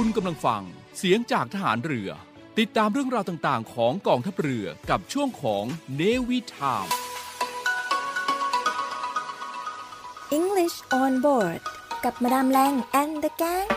[0.00, 0.62] คุณกำลังฟัง
[0.98, 2.10] เสียงจากทหารเรือ
[2.58, 5.64] ติดตามเรื่องราวต่างๆ ของกองทัพเรือกับช่วงของ
[5.96, 6.86] เนวิทาม
[10.38, 11.60] English on board
[12.04, 13.68] กับมาดามแรง and the gang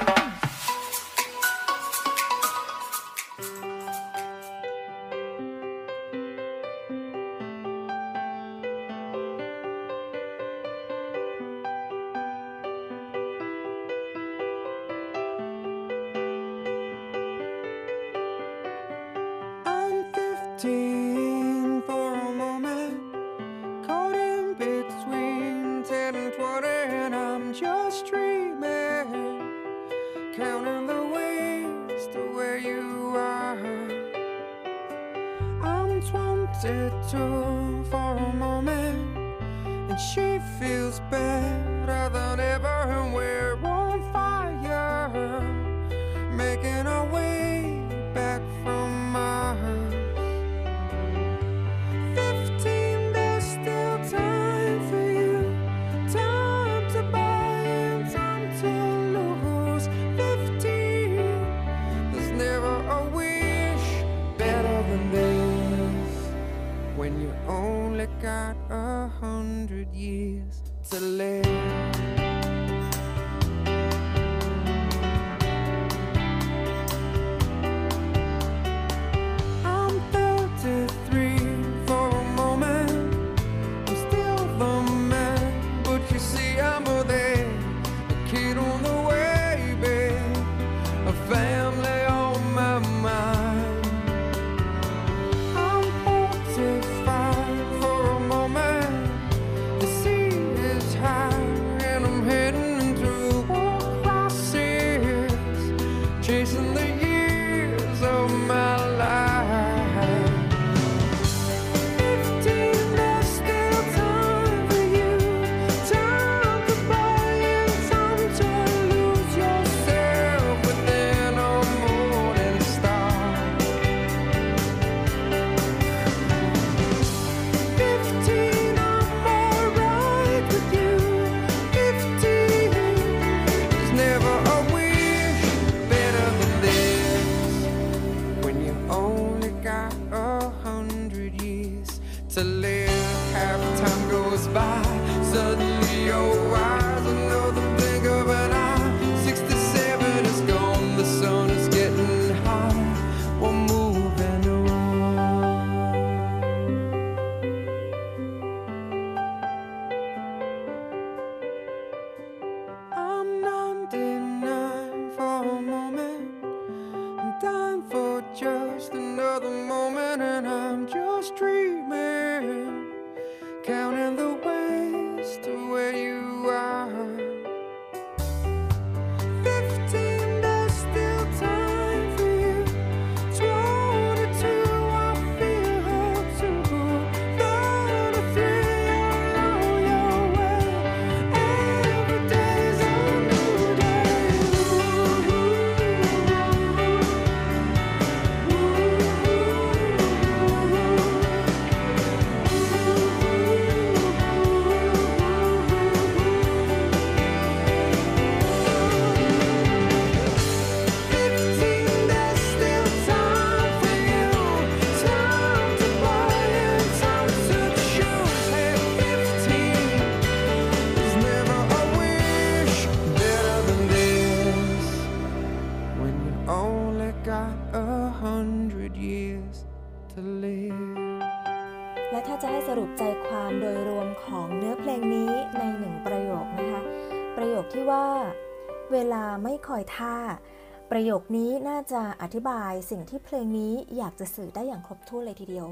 [240.91, 245.67] ประโยคนี้น่าจะอธิบายสิ่งที่เพลงนี้อยากจะสื่อได้อย่างครบถ้วนเลยทีเดียว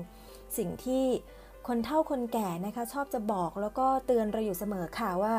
[0.57, 1.03] สิ่งที่
[1.67, 5.35] คนเฒ่าคนแก่นะคะชอบจะบอกแล้วก็เตือนเราอยู่เสมอค่ะว่า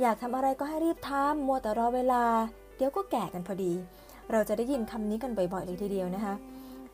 [0.00, 2.24] อยากทำอะไรก็ให้รีบทำมัวแต่รอเวลา
[2.76, 3.72] เดี๋ยวก็แก่กันพอดี
[4.30, 6.34] เราจะได้ยินคำนี้กันบ่อยๆเลยทีเดียวนะคะ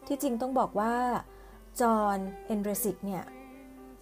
[0.06, 0.94] ที่จริงต้องบอกว่า
[1.80, 3.22] John Ondrasik เนี่ย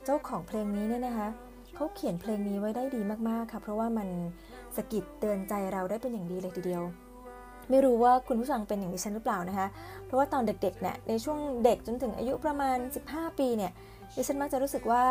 [0.05, 1.29] เจ้าของเพลงนี้เนี่ยนะคะ
[1.75, 4.09] เขาเขียนเพลงนี้ไว้ได้ดีมากๆค่ะ เพราะว่ามัน
[4.77, 6.85] สะกิดเตือนใจเราได้เป็นอย่างดีเลยทีเดียว
[7.71, 9.69] ไม่รู้ว่าคุณผู้ฟังเป็นอย่างดิฉันหรือเปล่านะคะ
[10.05, 12.77] เพราะว่าตอนเด็กๆเนี่ยในช่วงเด็กจนถึงอายุประมาณ
[13.09, 13.73] 15 ปีเนี่ย
[14.17, 15.05] ดิฉันมักจะรู้สึกว่า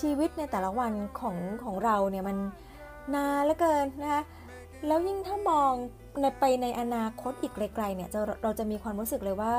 [0.00, 2.36] ชีวิตในแต่ละวันของของเราเนี่ยมัน
[3.14, 4.22] นานเหลือเกินนะคะ
[4.86, 5.72] แล้วยิ่งถ้ามอง
[6.20, 8.08] ในไปในอนาคตอีกไกลๆเนี่ย
[8.42, 9.52] เราจะมีความรู้สึกเลยว่า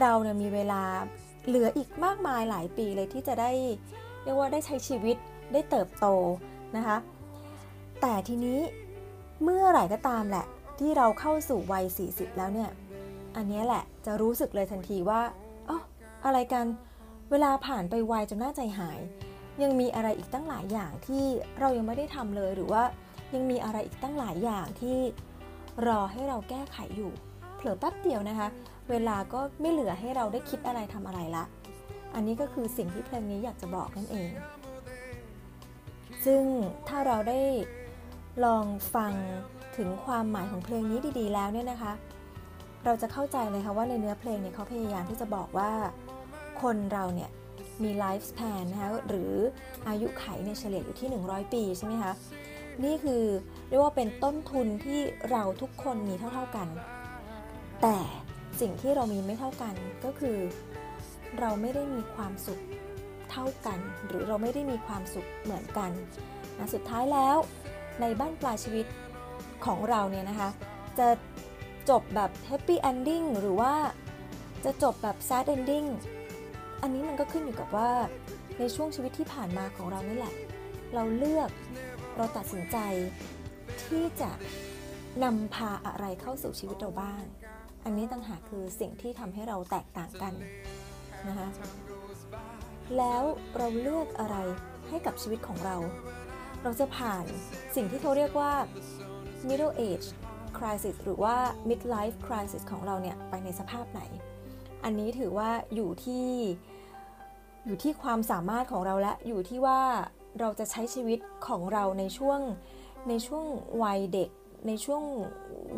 [0.00, 0.82] เราเนี่ยมีเวลา
[1.46, 3.50] เหลืออีกมากมายหลายปีเลยที่จะได้
[4.22, 5.16] เรียกว่าได้ใช้ชีวิต
[5.52, 6.06] ได้เติบโต
[6.76, 6.96] นะคะ
[8.00, 8.58] แต่ทีนี้
[9.42, 10.46] เมื่อไหร่ก็ตามแหละ
[10.82, 12.70] ที่เราเข้าสู่วัย 40 แล้วเนี่ย
[13.36, 15.20] อันนี้แหละจะรู้สึกเลยทันทีว่า
[15.68, 15.78] อ๋อ
[16.24, 16.66] อะไรกัน
[17.30, 19.00] เวลาผ่านไปไวจนน่าใจหาย
[19.62, 21.24] ยังมีอะไรอีกตั้งหลายอย่างที่
[21.60, 22.82] เรายังไม่ได้ทำเลยหรือว่า
[23.34, 24.98] ยังมีอะไรอีกตั้งหลายอย่างที่
[25.86, 27.12] รอให้เราแก้ไขอยู่
[27.56, 28.48] เผลอแป๊บเดียวนะคะ
[28.90, 31.44] เวลาก็ไม่เหลือให้เราได้คิดอะไรทำอะไรละ
[32.14, 34.30] อันนี้ก็คือสิ่งที่เพลงนี้อยากจะบอกนั่นเอง
[36.24, 36.42] ซึ่ง
[36.88, 37.40] ถ้าเราได้
[38.44, 39.12] ลองฟัง
[39.76, 41.92] ถึงความหมายของเพลงนี้ดีๆ แล้วเนี่ยนะคะ
[42.84, 45.70] เราจะเข้าใจเลยค่ะว่าในเนื้อเพลงเนี่ยเขาพยายามที่จะบอกว่า
[46.62, 47.30] คนเราเนี่ย
[47.82, 49.32] มีไลฟ์ส p นนะคะหรือ
[49.88, 52.12] อายุไขเนี่ยเฉลี่ยอยู่ที่ 100 ปีใช่ไหมคะ
[52.84, 53.22] นี่คือ
[53.68, 56.68] เรียกว่าเป็นต้นทุนที่เราทุกคนมีเท่าๆกัน
[57.82, 57.98] แต่
[58.60, 59.74] สิ่งที่เรามีไม่เท่ากัน
[60.04, 60.38] ก็คือ
[61.40, 62.60] เราไม่ได้มีความสุข
[63.30, 65.90] เท่ากัน หรือเราไม่ได้มีความสุขเหมือนกัน
[66.58, 67.36] นะสุดท้ายแล้ว
[68.00, 68.86] ในบั้นปลายชีวิต
[69.66, 70.48] ของเราเนี่ยนะคะ
[70.98, 71.08] จะ
[71.90, 73.74] จบแบบ happy ending หรือว่า
[74.64, 75.84] จะจบแบบ sad ending
[76.82, 77.90] อันนี้มันก็ขึ้นอยู่กับว่า
[78.58, 80.34] ในช่วงชีวิตที่ผ่านมาของเรานี่แหละ
[80.94, 81.50] เราเลือก
[82.16, 82.76] เราตัดสินใจ
[83.84, 84.30] ที่จะ
[85.24, 87.22] นำพาอะไรเข้าสู่ชีวิตเราบ้าง
[87.84, 90.34] อันนี้ต่างหากคือสิ่งที่ทำให้เราแตกต่างกัน
[91.28, 91.48] นะคะ
[92.96, 93.22] แล้ว
[93.56, 94.36] เราเลือกอะไร
[94.88, 95.76] ให้กับชีวิตของเรา
[96.62, 97.24] เราจะผ่าน
[97.74, 98.52] สิ่งที่เขาเรียกว่า
[99.48, 100.06] middle age
[100.58, 101.36] crisis หรือว่า
[101.68, 104.00] midlife crisis ของเราเนี่ยไปในสภาพไหน
[104.84, 106.28] อันนี้ถือว่าอยู่ที่
[107.66, 109.80] อยู่ที่ความสามารถของเราและอยู่ที่ว่า
[110.40, 112.40] เราจะใช้ชีวิตของเราในช่วง
[113.08, 113.44] ในช่วง
[113.82, 114.30] วัยเด็ก
[114.68, 115.02] ในช่วง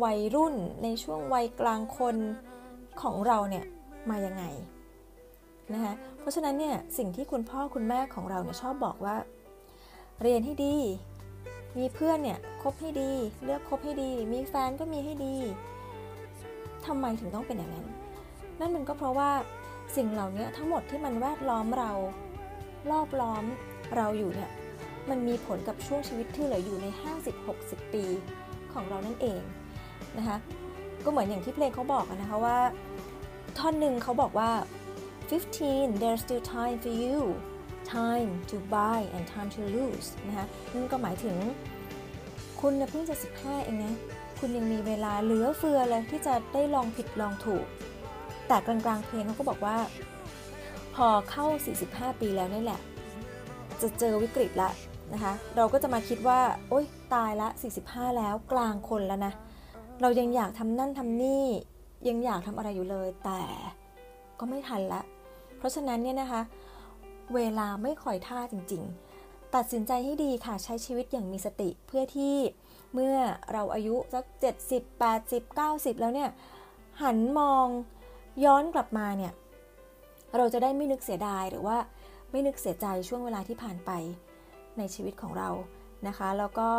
[0.03, 2.17] วัยรุ่น ในช่วงวัยกลางคน
[3.01, 3.65] ของเราเนี่ย
[4.09, 4.43] มายังไง
[5.73, 9.15] นะคะเพราะฉะนั้นเนี่ยสิ่งที่คุณพ่อคุณแม่ของเราเนี่ยชอบบอกว่า
[10.21, 10.75] เรียนให้ดี
[11.77, 13.11] มีเพื่อนเนี่ยคบให้ดี
[13.43, 15.35] เลือกคบให้ดี มีแฟนก็มีให้ดี
[16.85, 17.87] ทำไมถึงต้องเป็นอย่างนั้น
[18.59, 19.31] นั่นมันก็เพราะว่า
[19.95, 21.91] สิ่งเหล่านี้ทั้งหมดที่มันแวดล้อมเรา
[22.91, 23.43] รอบล้อม
[23.95, 24.51] เราอยู่เนี่ย
[25.09, 26.87] มันมีผลกับช่วงชีวิตที่เหลืออยู่ใน
[27.41, 28.05] 50-60 ปี
[28.73, 29.41] ของเรานั่นเอง
[30.17, 30.37] นะคะ
[31.03, 32.57] ก็เหมือนอย่างที่เพลงเขาบอกนะคะว่า
[33.57, 34.51] ท่อนหนึ่งเขาบอกว่า
[35.29, 37.19] 15 there's still time for you
[37.93, 41.37] time to buy and time to lose นะคะนั่นก็หมายถึง
[42.61, 43.93] คุณเพิ่งจะ 15 เองนะ
[44.39, 47.65] คุณยังมีเวลาเหลือเฟือเลยที่จะได้ลองผิดลองถูก
[48.47, 49.77] แต่กลางๆเพลงเขาก็บอกว่า
[50.95, 51.45] พอเข้า
[51.83, 52.81] 45 ปีแล้วนี่แหละ
[53.81, 54.69] จะเจอวิกฤตละ
[55.13, 56.39] นะคะ เราก็จะมาคิดว่า
[56.69, 57.47] โอ๊ย ตายละ
[57.83, 59.33] 45 แล้วกลางคนแล้วนะ
[60.01, 61.45] เรายังอยากทำนั่นทำนี่
[62.07, 63.41] ยังอยากทำอะไรอยู่เลย แต่
[64.39, 65.01] ก็ไม่ทันละ
[65.57, 66.41] เพราะฉะนั้นเนี่ยนะคะ
[67.33, 68.83] เวลาไม่คอยท่าจริง
[69.19, 72.35] ๆ ตัดสินใจให้ดีค่ะใช้ชีวิตอย่างมีสติเพื่อที่
[72.93, 73.17] เมื่อ
[73.51, 74.25] เราอายุสัก
[74.67, 76.29] 70 80 90 แล้วเนี่ย
[77.01, 77.67] หันมอง
[78.45, 79.33] ย้อนกลับมาเนี่ย
[80.37, 81.77] เราจะได้ไม่นึกเสียดายหรือว่า
[82.31, 83.91] ไม่นึกเสียใจช่วงเวลาที่ผ่านไป
[84.77, 85.49] ในชีวิตของเรา
[86.07, 86.69] นะคะ แล้วก็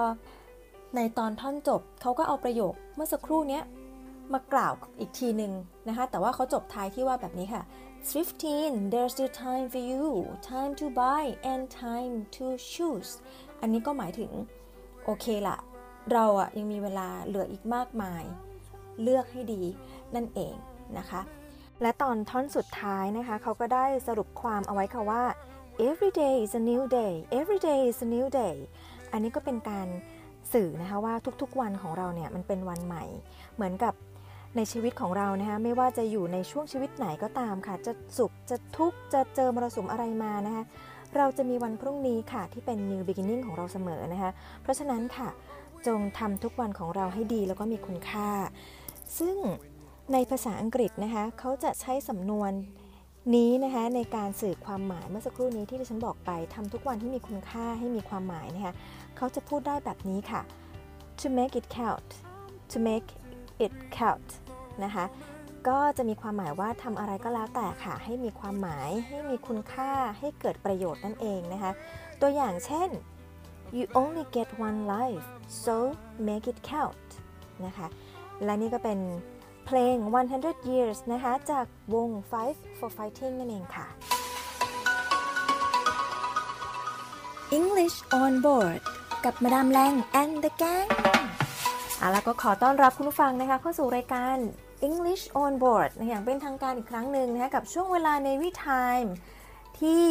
[0.96, 3.60] ในตอนท่อนจบเขาก็เอาประโยคเมื่อสักครู่นี้
[4.32, 5.52] มากล่าวอีกทีหนึ่ง
[5.88, 7.62] นะคะ แต่ว่าเขาจบท้ายที่ว่าแบบนี้ค่ะ
[8.12, 10.06] 15 there's still time for you
[10.40, 13.12] time to buy and time to choose
[13.60, 14.32] อันนี้ก็หมายถึง
[15.04, 15.58] โอเคละ
[16.12, 18.22] เราอะยังมีเวลาเหลืออีกมากมาย
[19.02, 19.62] เลือกให้ดี
[20.14, 20.54] นั่นเอง
[20.98, 21.20] นะคะ
[21.82, 25.22] และตอนท่อนสุดท้ายนะคะ เขาก็ได้สรุปความเอาไว้ค่ะว่า
[25.88, 28.56] every day is a new day every day is a new day
[29.12, 29.88] อันนี้ก็เป็นการ
[30.52, 33.04] สื่อนะคะว่าทุกๆวันของเราเนี่ยมันเป็นวันใหม่
[33.54, 33.94] เหมือนกับ
[34.56, 40.64] ในชีวิตของเรานะคะไม่ว่าจะอยู่ในช่วงชีวิตไหนก็ตามค่ะ จะสุขจะทุกข์จะเจอมรสุมอะไรมานะคะ
[41.16, 44.30] เราจะมีวันพรุ่งนี้ค่ะที่เป็น new beginning ของเราเสมอนะคะ
[44.62, 45.28] เพราะฉะนั้นค่ะ
[45.86, 48.30] จงทำทุกวันของเราให้ดีแล้วก็มีคุณค่า
[49.18, 49.36] ซึ่ง
[50.12, 52.52] ในภาษาอังกฤษนะคะเขาจะใช้สำนวน
[53.34, 58.72] นี้นะคะในการสื่อความหมายเมื่อสักครู่นี้ที่ดิฉันบอกไปทำทุกวันที่มีคุณค่าให้มีความหมายนะคะ
[59.16, 60.40] เขาจะพูดได้แบบนี้ค่ะ
[61.20, 62.08] to make it count
[62.72, 63.08] to make
[63.64, 64.28] it count
[64.84, 65.04] นะคะ
[65.68, 71.72] ก็จะมีความหมายว่าทำอะไรก็แล้วแต่ค่ะ ให้มีความหมายให้มีคุณค่าให้เกิดประโยชน์นั่นเองนะคะ
[72.20, 72.88] ตัวอย่างเช่น
[73.76, 75.26] you only get one life
[75.64, 75.74] so
[76.26, 77.08] make it count
[77.66, 77.86] นะคะ
[78.44, 78.98] และนี่ก็เป็น
[79.66, 79.96] เพลง
[80.34, 83.86] 100 years นะคะ จากวง Five for Fighting นั่นเองค่ะ
[87.58, 88.80] English on board
[89.24, 90.88] กับมาดามแรง and the gang
[91.98, 94.38] เอาแล้วก็ขอต้อนรับคุณผู้ฟังนะคะ เข้าสู่รายการ
[94.88, 99.08] English on Board นะอย่างเป็นทางการอีกครั้งหนึ่งนะคะกับช่วงเวลา Navy Time
[99.80, 100.02] ที่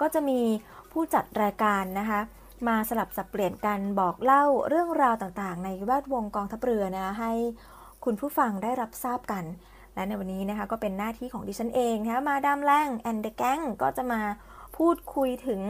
[0.00, 0.40] ก็จะมี
[0.92, 2.20] ผู้จัดรายการนะคะ
[2.68, 7.32] มาสลับสับเปลี่ยนกันบอกเล่าเรื่องราวต่างๆ ในแวดวงกองทัพเรือนะให้
[8.04, 9.44] คุณผู้ฟังได้รับทราบกัน
[9.94, 14.20] และในวันนี้นะคะก็เป็นหน้าที่ของดิฉันเองนะคะมาดามแรงแอนเดอ g แกงก็จะมา
[14.76, 15.60] พูดคุยถึง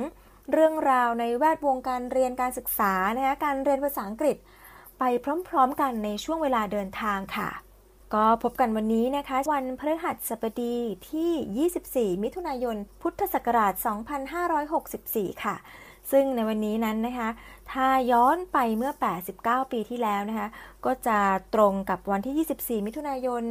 [0.53, 4.37] เรื่องราวในแวดวงการเรียนการศึกษานะคะการเรียนภาษาอังกฤษ
[4.99, 5.05] ไป
[5.49, 7.49] พร้อมๆกันในช่วงเวลาเดินทางค่ะ
[8.15, 10.77] ก็พบกันวันนี้นะคะ วันพฤหัสบดี
[11.11, 13.73] ที่ 24 มิถุนายน พุทธศักราช
[14.59, 15.57] 2564 ค่ะ
[16.11, 17.29] ซึ่งในวันนี้นั้นนะคะ
[17.73, 18.93] ถ้าย้อนไปเมื่อ
[19.33, 20.49] 89 ปีที่แล้วนะคะ
[20.85, 21.19] ก็จะ
[21.55, 23.43] ตรงกับวันที่ 24 มิถุนายน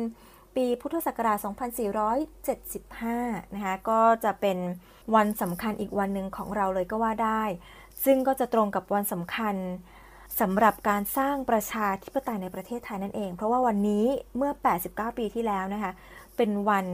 [0.55, 1.37] ปีพุทธศักราช
[2.65, 4.57] 2475 นะคะ ก็จะเป็น
[5.15, 7.43] วันสำคัญอีกวันหนึ่งของเราเลยก็ว่าได้
[8.03, 9.55] ซึ่งก็จะตรงกับวันสำคัญ
[10.39, 14.05] สำหรับการสร้างประชาธิปไตยในประเทศไทยนั่นเอง เพราะว่าวันนี้
[14.37, 14.51] เมื่อ
[14.85, 15.91] 89 ปีที่แล้วนะคะ
[16.37, 16.85] เป็นวัน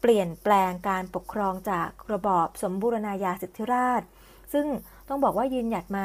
[0.00, 4.02] เปลี่ยนแปลงการปกครองจากระบอบสมบูรณาญาสิทธิราช
[4.52, 4.66] ซึ่ง
[5.08, 6.04] ต้องบอกว่ายืนหยัดมา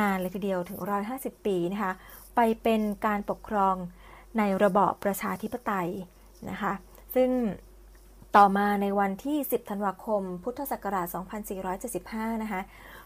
[0.00, 0.78] นานเลยทีเดียวถึง
[1.12, 1.92] 150 ปีนะคะ
[2.36, 3.74] ไปเป็นการปกครอง
[4.38, 5.90] ในระบอบประชาธิปไตย
[6.50, 6.72] นะคะ
[7.14, 7.30] ซึ่ง
[8.36, 11.06] ต่อมาในวันที่ 10 ธันวาคม พุทธศักราช
[11.74, 12.60] 2475 นะคะ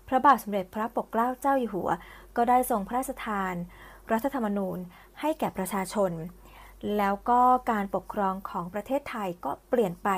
[0.09, 1.91] พระบาทสมเด็จพระปกเกล้าเจ้าอยู่หัว
[2.37, 3.55] ก็ได้ทรงพระราชทาน
[4.13, 4.79] รัฐธรรมนูญ
[5.21, 6.13] ให้แก่ประชาชน
[6.97, 10.09] แล้วก็การปกครองของประเทศไทยก็เปลี่ยนไป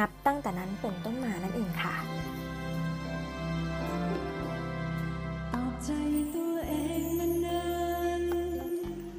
[0.00, 1.96] นับตั้งแต่นั้นเป็นต้นมานั่นเองค่ะ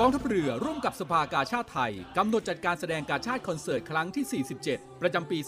[0.00, 5.38] กองทัพเรือร่วมกับสภากาชาติไทย กำหนดจัดการแสดงการชาติคอนเสิร์ตครั้งที่ 47 ประจำปี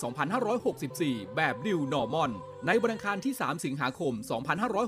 [0.63, 2.31] 2564 แบบ New Normal
[2.67, 4.13] ในวันอังคารที่ 3 สิงหาคม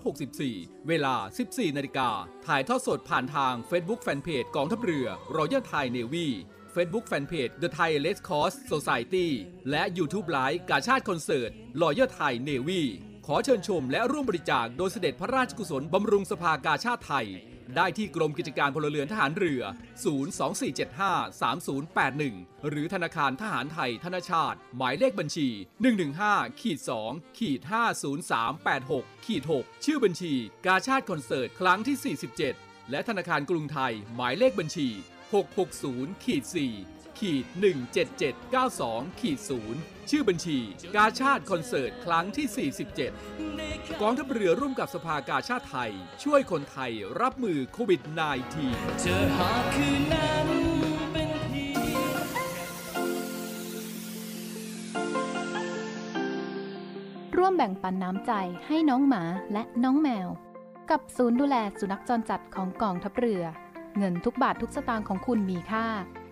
[0.07, 1.15] 2564 เวลา
[1.47, 2.11] 14 นาฬิกา
[2.47, 6.27] ถ่ายทอดสดผ่านทาง Facebook Fanpage กองทัพเรือ Royal Thai Navy
[6.75, 9.29] Facebook Fanpage The Thai Red Cross Society
[9.71, 11.51] และ YouTube Live กาชาติคอนเสิร์ต
[11.83, 12.83] Royal Thai Navy
[13.27, 17.29] ขอเชิญชมและร่วมบริจาคโดยเสด็จพระราชกุศลบำรุงสภากาชาติไทย
[17.77, 19.63] ได้ที่กรมกิจการพลเรือนทหารเรือ
[20.55, 25.49] 024753081 หรือธนาคารทหารไทยธนชาติ หมายเลขบัญชี
[26.05, 27.61] 115ขีด2ขีด
[28.43, 30.35] 50386ขีด6ชื่อบัญชี
[30.67, 32.17] กาชาติคอนเสิร์ตครั้งที่
[32.49, 34.89] 47 และธนาคารกรุงไทย หมายเลขบัญชี
[35.57, 36.45] 660ขีด
[36.83, 37.45] 4ขีด
[38.53, 40.59] 17792ขีด0 ชื่อบัญชี
[40.97, 42.71] กาชาติคอนเสิร์ต ครั้งที่
[43.23, 45.93] 47 กองทัพเรือร่วมกับสภากาชาติไทย
[46.25, 48.03] ช่วยคนไทยรับมือโควิด
[48.51, 50.49] -19 เจอหาคืนนั้น
[51.13, 51.67] เป็นที
[57.37, 58.33] ร่วมแบ่งปันน้ำใจ
[58.67, 59.23] ให้น้องหมา
[59.53, 60.29] และน้องแมว
[60.91, 63.43] กับศูนย์ดูแลสุนัขจรจัดของกองทัพเรือ
[63.99, 65.87] เงินทุกบาททุกสตางค์ของคุณมีค่า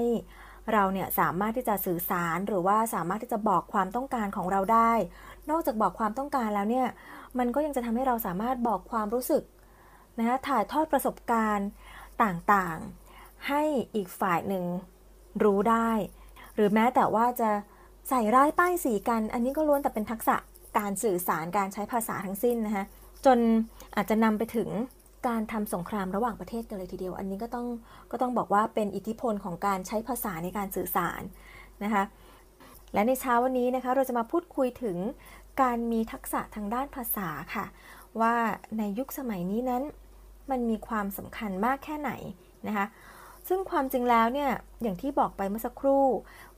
[0.73, 4.92] เราเนี่ยสามารถที่จะสื่อสารหรือว่าสามารถที่จะบอกความต้องการของเราได้
[5.50, 6.87] นอกจากบอกความต้องการแล้วเนี่ย
[7.38, 9.42] มันก็ยังจะทำให้เราสามารถบอกความรู้สึก
[10.18, 11.68] นะคะถ่ายทอดประสบการณ์
[12.23, 13.62] ต่างๆ ให้
[13.94, 14.64] อีกฝ่ายหนึ่ง
[15.44, 15.90] รู้ได้
[16.54, 17.50] หรือแม้แต่ว่าจะ
[18.09, 20.37] ใส่ร้ายป้ายสีกัน อันนี้ก็ล้วนแต่เป็นทักษะ
[20.78, 22.85] การสื่อสารการใช้ภาษาทั้งสิ้นนะคะ
[23.26, 23.38] จน
[23.97, 24.68] อาจจะนำไปถึง
[25.26, 27.66] การทำสงครามระหว่างประเทศกันเลยทีเดียว อันนี้ก็ต้อง
[28.11, 31.23] ก็ต้องบอกว่าเป็นอิทธิพลของการใช้ภาษาในการสื่อสาร
[31.85, 32.04] นะคะ
[32.95, 34.97] และในเช้าวันนี้นะคะเราจะมาพูดคุยถึง
[35.62, 37.64] การมีทักษะทางด้านภาษาค่ะ
[38.21, 38.35] ว่า
[38.78, 39.83] ในยุคสมัยนี้นั้น
[40.50, 42.11] มันมีความสำคัญมากแค่ไหน
[42.66, 42.87] นะคะ
[43.49, 44.51] ซึ่งความจริงแล้วเนี่ย
[44.83, 46.07] อย่างที่บอกไปเมื่อสักครู่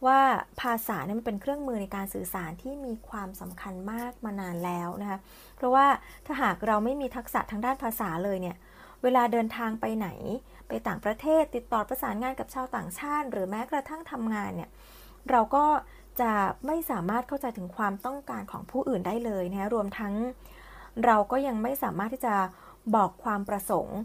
[0.07, 0.21] ว่า
[0.61, 5.19] ภาษาเนี่ยมันเป็นเครื่องมือในการสื่อสารที่มีความสำคัญมากมานานแล้วนะคะ
[5.57, 5.87] เพราะว่า
[6.27, 8.57] ถ้าหากเราไม่มีทักษะทางด้านภาษาเลยเนี่ย
[9.03, 10.09] เวลาเดินทางไปไหน
[10.69, 14.71] ไปต่างประเทศติดต่อประสานงานกับชาวต่างชาติ หรือแม้กระทั่งทำงานเนี่ย
[15.31, 15.65] เราก็
[16.21, 16.33] จะ
[16.67, 20.15] ไม่สามารถเข้าใจถึงความต้องการของผู้อื่นได้เลยนะรวมทั้ง
[21.05, 22.35] เราก็ยังไม่สามารถที่จะ
[22.97, 23.99] บอกความประสงค์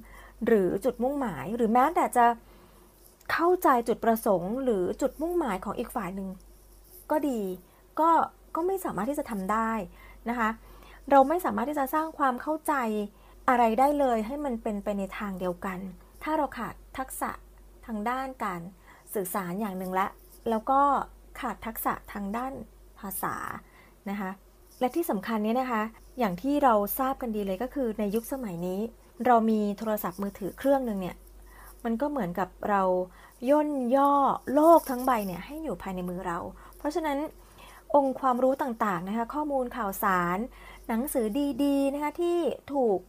[0.46, 2.26] หรือจุดมุ่งหมาย หรือแม้แต่จะ
[3.32, 6.30] เข้าใจจุดประสงค์ หรือจุดมุ่งหมายของอีกฝ่ายหนึ่ง
[7.12, 7.42] ก็ดี
[8.00, 8.10] ก็
[8.56, 9.72] ก็ไม่สามารถที่จะทำได้
[10.30, 10.50] นะคะ
[11.10, 12.74] เราไม่สามารถที่จะสร้างความเข้าใจ
[13.50, 15.80] อะไรได้เลยให้มันเป็นไปในทางเดียวกัน
[16.24, 17.32] ถ้าเราขาดทักษะ
[17.86, 18.62] ทางด้านการ
[19.14, 20.08] สื่อสารอย่างหนึ่งละ
[20.50, 20.82] แล้วก็
[21.40, 22.54] ขาดทักษะทางด้าน
[23.00, 23.36] ภาษา
[24.10, 24.32] นะคะ
[24.80, 25.82] และที่สำคัญเนี่ยนะคะ
[26.20, 28.80] อย่างที่เราทราบกันดีเลยก็คือในยุคสมัยนี้
[29.26, 31.16] เรามีโทรศัพท์มือถือเครื่องหนึ่งเนี่ย
[31.84, 32.82] มันก็เหมือนกับเรา
[33.50, 34.14] ย่นย่อ
[34.54, 36.38] โลกทั้งใบเนี่ยให้อยู่ภายในมือเรา
[36.78, 37.18] เพราะฉะนั้น
[37.96, 40.38] องค์ความรู้ต่างๆนะคะข้อมูลข่าวสาร
[40.88, 41.26] หนังสือ
[41.64, 42.40] ดีๆนะคะที่
[42.74, 43.00] ถูก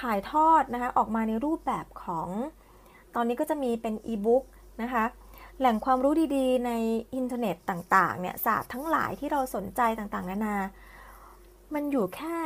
[0.00, 2.28] ถ่ายทอดนะคะออกมาในรูปแบบของ
[3.14, 4.44] ตอนนี้ก็จะมีเป็นอีบุ๊ก
[4.82, 5.04] นะคะ
[5.58, 6.72] แหล่งความรู้ดีๆ ใน
[7.14, 10.56] อินเทอร์เน็ตต่างๆเนี่ยศาสตร์ทั้งหลายที่เราสนใจต่างๆนานา
[11.74, 12.36] มันอยู่แค่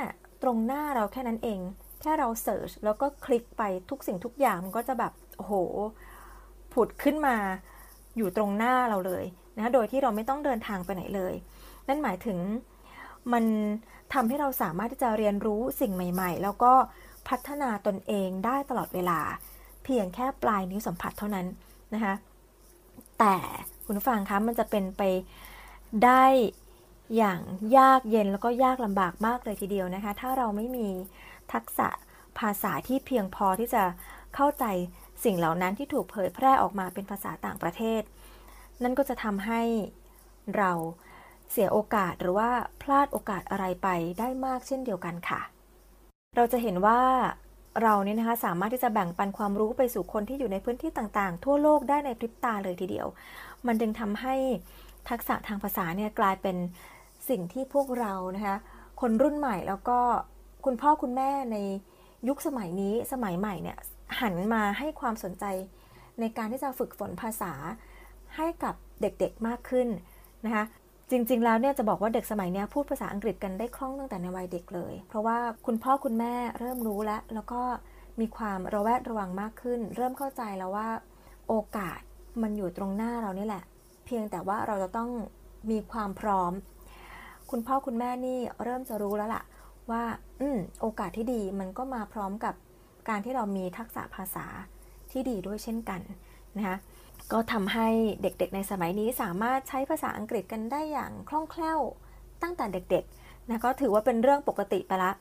[0.43, 1.61] ตรงหน้าเราแค่นั้นเอง
[2.07, 5.55] ค่เราเสิร์ชแล้วก็คลิกไปทุกสิ่งทุกอย่างมันก็จะแบบโอ้โห
[6.73, 7.37] ผุดขึ้นมา
[8.17, 9.25] อยู่ตรงหน้าเราเลย
[9.57, 11.35] นะโดยที่เราไม่ต้องเดินทางไปไหนเลย
[11.89, 12.39] นั่นหมายถึง
[13.33, 13.45] มัน
[14.15, 16.73] ทำให้เราสามารถที่จะเรียนรู้สิ่งใหม่ ๆ แล้วก็
[17.29, 19.21] พัฒนาตนเองได้ตลอดเวลา
[19.85, 21.47] เพียงแค่ปลายนิ้วสัมผัสเท่านั้น
[21.95, 22.15] นะคะ
[23.19, 23.37] แต่
[23.87, 25.03] คุณฟังคะมันจะเป็นไป
[26.05, 26.25] ได้
[27.17, 27.41] อย่าง
[27.79, 30.89] ยากเย็นแล้วก็ยากลำบากมากเลยทีเดียวนะคะ ถ้าเราไม่มี
[31.53, 31.89] ทักษะ
[32.41, 33.83] ภาษาที่เพียงพอที่จะ
[34.35, 34.65] เข้าใจ
[35.25, 38.03] สิ่งเหล่านั้นที่ถูกเผยแพร่ออกมาเป็นภาษาต่างประเทศ
[38.83, 39.63] นั่นก็จะทำให้
[40.57, 40.73] เรา
[41.51, 42.51] เสียโอกาสหรือว่า
[42.83, 45.41] พลาดโอกาสอะไรไปได้มากเช่นเดียวกันค่ะ
[46.37, 47.01] เราจะเห็นว่า
[47.83, 53.07] เราเนี่ยนะคะสามารถที่จะแบ่งปันความรู้ไปสู่คนที่อยู่ในพื้นที่ต่างๆ ทั่วโลกได้ในพริบตาเลยทีเดียว
[53.67, 54.35] มันจึงทำให้
[55.09, 56.57] ทักษะทางภาษาเนี่ยกลายเป็น
[57.29, 58.57] สิ่งที่พวกเรานะคะ
[59.01, 59.99] คนรุ่นใหม่แล้วก็
[60.65, 61.57] คุณพ่อคุณแม่ใน
[62.29, 63.79] ยุคสมัยนี้สมัยใหม่เนี่ย
[64.21, 65.45] หันมาให้ความสนใจ
[66.21, 67.53] ในการที่จะฝึกฝนภาษา
[68.37, 69.89] ให้กับเด็กๆมากขึ้น
[70.45, 70.65] นะคะ
[71.11, 77.63] จริงๆ แล้วเนี่ยจะบอกว่าเด็กสมัยนี้พูดภาษาอังกฤษกันได้คล่องตั้งแต่ในวัยเด็กเลย เพราะว่าคุณพ่อคุณแม่เริ่มรู้แล้ว แล้วก็
[78.21, 80.89] มีความระแวดระวังมากขึ้น เริ่มเข้าใจแล้วว่า
[81.49, 82.01] โอกาส
[82.43, 83.65] มันอยู่ตรงหน้าเรานี่แหละ
[84.07, 85.11] เพียงแต่ว่าเราจะต้อง
[85.71, 86.53] มีความพร้อม
[87.51, 89.43] คุณพ่อคุณแม่นี่เริ่มจะรู้แล้วล่ะ
[89.91, 90.05] ว่า
[90.41, 92.55] อืม โอกาสที่ดีมันก็มาพร้อมกับ
[93.09, 94.47] การที่เรามีทักษะภาษา
[95.11, 96.01] ที่ดีด้วยเช่นกัน
[96.57, 96.77] นะคะ
[97.33, 97.89] ก็ทำให้
[98.23, 101.81] เด็กๆ ในสมัยนี้สามารถใช้ภาษาอังกฤษกันได้อย่างคล่องแคล่ว
[102.43, 105.13] ตั้งแต่เด็กๆนะก็ถือว่าเป็นเรื่องปกติไปละ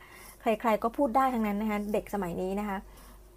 [0.41, 2.77] ใครๆก็พูดได้ทั้งนั้นนะคะเด็กสมัยนี้นะคะ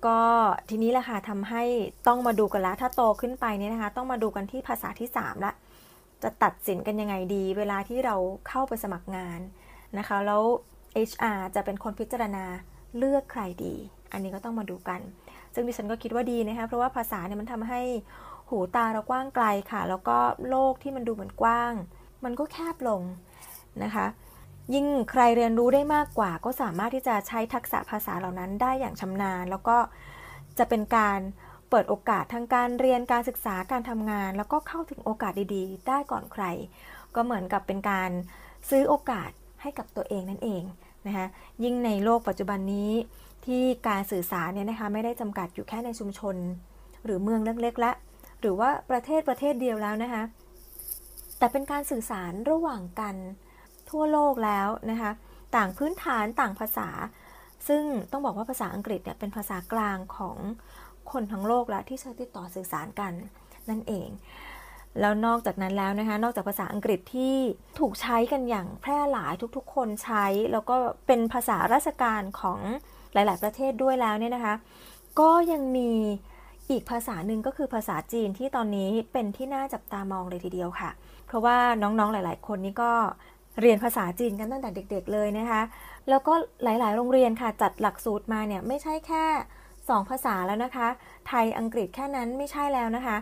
[0.06, 0.20] ก็
[0.68, 1.62] ทีนี้แหละค่ะทำให้
[2.06, 5.52] ต้องมาดูกันละถ้าโตขึ้นไปเนี่ยนะคะ ต้องมาดูกันที่ภาษาที่ 3 ละ
[6.22, 8.16] จะตัดสินกันยังไงดี เวลาที่เรา
[8.48, 9.40] เข้าไปสมัครงาน
[9.98, 10.42] นะคะ แล้ว
[11.08, 12.44] HR จะเป็นคนพิจารณา
[12.96, 13.74] เลือกใครดี
[14.12, 15.00] อันนี้ก็ต้องมาดูกัน
[15.54, 17.80] ซึ่งดิฉันก็คิดว่าดีนะคะ เพราะว่าภาษาเนี่ยมันทำให้
[18.50, 21.72] หูตาเรากว้างไกลค่ะ แล้วก็โลกที่มันดูเหมือนกว้าง
[22.24, 23.02] มันก็แคบลง
[23.82, 24.06] นะคะ
[24.74, 29.76] ยิ่งใครเรียนรู้ได้มากกว่า ก็สามารถที่จะใช้ทักษะภาษาเหล่านั้นได้อย่างชำนาญ แล้วก็
[30.58, 31.20] จะเป็นการ
[31.70, 36.44] เปิดโอกาสทางการเรียนการศึกษาการทำงาน แล้วก็เข้าถึงโอกาสดีๆ ได้ก่อนใคร
[37.14, 38.10] ก็เหมือนกับเป็นการ
[38.68, 39.30] ซื้อโอกาส
[39.62, 40.62] ให้กับตัวเองนั่นเอง
[41.06, 41.26] นะคะ
[41.64, 42.90] ยิ่งในโลกปัจจุบันนี้
[43.46, 46.36] ที่การสื่อสารเนี่ยนะคะไม่ได้จำกัดอยู่แค่ในชุมชน
[47.04, 47.92] หรือเมืองเล็กๆและ
[48.40, 50.22] หรือว่าประเทศประเทศเดียวแล้วนะคะ
[51.38, 53.14] แต่เป็นการสื่อสารระหว่างกัน
[53.90, 55.10] ทั่วโลกแล้วนะคะ
[55.56, 56.88] ต่างพื้นฐานต่างภาษา
[57.68, 60.36] ซึ่งต้องบอกว่าภาษาอังกฤษเนี่ยเป็นภาษากลางของ
[61.12, 63.12] คนทั้งโลกแล้วที่ใช้ติดต่อสื่อสารกัน
[63.70, 64.08] นั่นเอง
[65.00, 67.36] แล้วนอกจากนั้นแล้วนะคะ นอกจากภาษาอังกฤษที่
[67.78, 70.74] ถูกใช้กันอย่างแพร่หลายทุกๆ คนใช้ แล้วก็
[71.06, 72.58] เป็นภาษาราชการของ
[73.14, 74.54] หลาย ๆ ประเทศด้วยแล้วเนี่ยนะคะ
[75.20, 75.90] ก็ยังมี
[76.70, 80.90] อีกภาษาหนึ่งก็คือภาษาจีนที่ตอนนี้เป็นที่น่าจับตามองเลยทีเดียวค่ะ
[81.26, 82.92] เพราะว่าน้องๆหลาย ๆ คนนี้ก็
[83.60, 85.62] เรียนภาษาจีนกันตั้งแต่เด็ก ๆ เลยนะคะ
[86.08, 89.24] แล้วก็หลาย ๆ โรงเรียนค่ะจัดหลักสูตรมาเนี่ยไม่ใช่แค่
[89.68, 90.88] 2 ภาษาแล้วนะคะ
[91.28, 93.16] ไทยอังกฤษแค่นั้นไม่ใช่แล้วนะคะ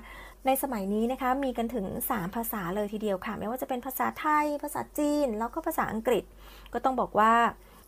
[0.46, 6.24] ในสมัยนี้นะคะมีกันถึง 3 ภาษาเลยทีเดียวค่ะ ไม่ว่าจะเป็นภาษาไทย ภาษาจีน แล้วก็ภาษาอังกฤษ
[6.72, 7.34] ก็ต้องบอกว่า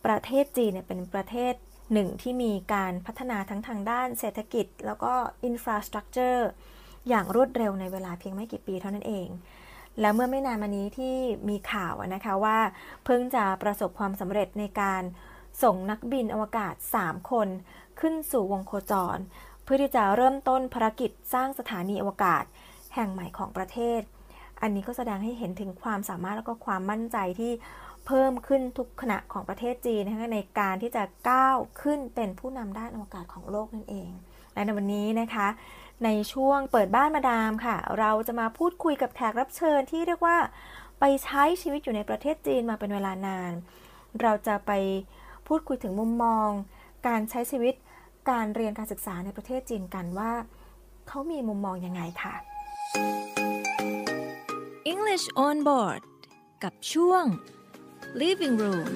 [0.05, 1.53] ประเทศจีนเนี่ยเป็นประเทศ
[1.93, 5.13] หนึ่งที่มีการพัฒนาทั้งทางด้านเศรษฐกิจ แล้วก็
[5.43, 6.49] infrastructure
[7.09, 9.27] อย่างรวดเร็วในเวลาเพียงไม่กี่ปีเท่านั้นเอง
[10.01, 11.15] แล้วเมื่อไม่นานมานี้ที่
[11.49, 12.59] มีข่าวนะคะว่า
[13.05, 15.03] เพิ่งจะประสบความสำเร็จในการ
[15.63, 17.47] ส่งนักบินอวกาศ 3 คน
[17.99, 19.17] ขึ้นสู่วงโคจร
[19.71, 22.43] พื่อที่จะเริ่มต้นภารกิจสร้างสถานีอวกาศ
[22.95, 24.01] แห่งใหม่ของประเทศ
[24.61, 27.51] อันนี้ก็แสดงให้เห็นถึงความสามารถแล้วก็ความมั่นใจที่
[28.05, 34.09] เพิ่มขึ้นทุกขณะของประเทศจีนนะคะในการที่จะก้าวขึ้นเป็นผู้นำด้านอวกาศของโลกนั่นเอง
[34.53, 35.47] และในวันนี้นะคะ
[36.05, 40.37] ในช่วงเปิดบ้านมาดามค่ะ เราจะมาพูดคุยกับแขกรับเชิญที่เรียกว่า
[40.99, 43.51] ไปใช้ชีวิตอยู่ในประเทศจีนมาเป็นเวลานาน
[44.21, 44.71] เราจะไป
[45.47, 46.49] พูดคุยถึงมุมมอง
[47.07, 47.75] การใช้ชีวิต
[48.29, 50.31] การเรียนการศึกษาในประเทศจีนกันว่า
[51.07, 52.33] เขามีมุมมองยังไงค่ะ
[54.91, 56.01] English on board
[56.63, 57.23] กับช่วง
[58.21, 58.89] Living Room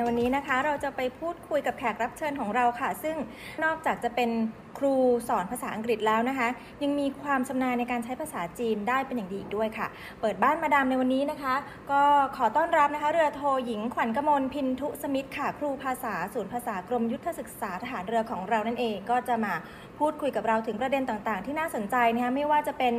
[0.00, 3.16] ในวันนี้นะคะเราจะไปพูดคุยกับแขกรับเชิญของเราค่ะ ซึ่ง
[3.64, 4.30] นอกจากจะเป็น
[4.78, 4.94] ครู
[5.28, 6.48] สอนภาษาอังกฤษแล้วนะคะ
[6.82, 9.86] ยังมีความชำนาญในการใช้ภาษาจีนได้เป็นอย่างดีอีกด้วยค่ะ
[10.20, 11.54] เปิดบ้านมาดามในวันนี้นะคะ
[11.90, 12.02] ก็
[12.36, 19.54] ขอต้อนรับนะคะ เรือโทหญิงขวัญกมลพินทุสมิทธ์ค่ะ ครูภาษาศูนย์ภาษากรมยุทธศึกษาทหารเรือของเรานั่นเอง ก็จะมา
[19.98, 22.94] พูดคุยกับเราถึงประเด็นต่างๆ ที่น่าสนใจนะคะไม่ว่าจะเป็น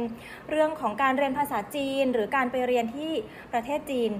[0.49, 3.11] เรื่องของการเรียนภาษาจีน หรือการไปเรียนที่
[3.53, 4.11] ประเทศจีน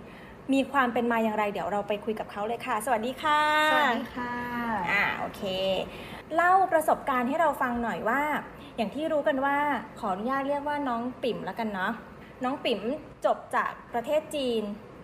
[0.54, 4.34] มีความเป็นมาอย่างไร เดี๋ยวเราไปคุยกับเขาเลยค่ะ สวัสดีค่ะ สวัสดีค่ะ
[4.91, 5.41] อ่าโอเค
[6.36, 8.21] เล่าประสบการณ์ให้เราฟังหน่อยว่า
[8.77, 9.58] อย่างที่รู้กันว่า
[9.99, 11.91] ขออนุญาตเรียกว่าน้องปิ่มแล้วกันเนาะ
[12.43, 12.80] น้องปิ่ม
[13.25, 14.63] จบจากประเทศจีน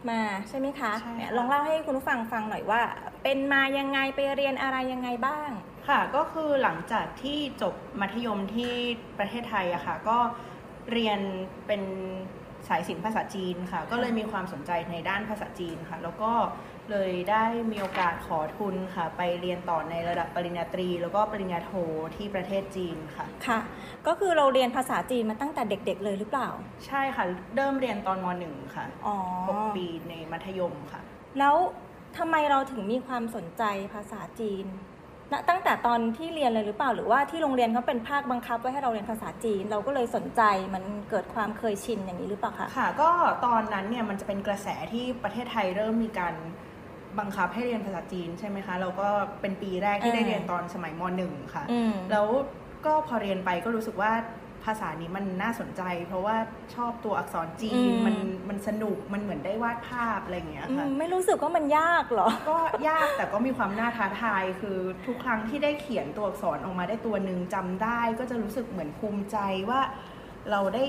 [0.10, 2.82] มาใช่ไหมคะใช่ค่ะเนี่ยลองเล่าให้คุณผู้ฟังฟังหน่อยว่า
[3.24, 5.50] เป็นมายังไงไปเรียนอะไรยังไงบ้าง
[5.88, 8.74] ค่ะก็คือหลังจากที่จบมัธยมที่
[9.20, 10.18] ประเทศไทยอะค่ะ ก็
[10.92, 11.20] เรียน
[11.68, 11.82] เป็น
[12.70, 16.32] สายศิลป์ภาษาจีนค่ะ ก็เลยมีความสนใจในด้านภาษาจีนค่ะ แล้วก็
[16.92, 21.72] เลยได้มีโอกาสขอทุนค่ะ ไปเรียนต่อในระดับปริญญาตรี แล้วก็ปริญญาโท
[22.16, 23.60] ที่ประเทศจีนค่ะ ค่ะ
[24.08, 26.50] ก็คือเราเรียนภาษาจีนมาตั้งแต่เด็ก ๆ เลยหรือเปล่า
[26.88, 27.26] ใช่ค่ะ
[27.56, 29.16] เริ่มเรียนตอนมหนึ่งค่ะอ๋อ
[29.48, 31.02] หกปีในมัธยมค่ะ
[31.40, 31.56] แล้ว
[32.18, 34.70] ทำไมเราถึงมีความสนใจภาษาจีนณ
[35.50, 40.42] ตั้งแต่ตอนที่เรียนเลยหรือเปล่าหรือว่าที่โรงเรียนเขาเป็นภาคบังคับไว้ให้เราเรียนภาษาจีน เราก็เลยสนใจ
[40.74, 43.10] มันเกิดความเคยชินอย่างนี้หรือเปล่าคะค่ะ ก็
[43.46, 46.36] ตอนนั้นเนี่ยมันจะเป็นกระแสที่ประเทศไทยเริ่มมีการ
[47.20, 49.08] บังคับให้เรียนภาษาจีนใช่ไหมคะเราก็
[49.42, 52.28] เป็นปีแรกที่ได้อ่าเรียนตอนสมัยมหนึ่งค่ะอืมแล้ว
[52.86, 54.12] ก็พอเรียนไปก็รู้สึกว่า
[54.68, 56.36] ภาษานี้มันน่าสนใจ เพราะว่า
[56.76, 58.16] ชอบตัวอักษรจีน มัน
[58.50, 69.38] มันสนุกมันเหมือนได้วาดภาพอะไรอย่างเงี้ยอืค่ะมไม่รู้สึกว่ามันยากเหรอ ก็ยากแต่ก็มีความน่าท้าทายคือทุกครั้งที่ได้เขียนตัวอักษรออกมาได้ตัวหนึ่งจำได้ ก็จะรู้สึกเหมือนภูมิใจ
[69.70, 69.82] ว่า
[70.52, 70.84] เราได้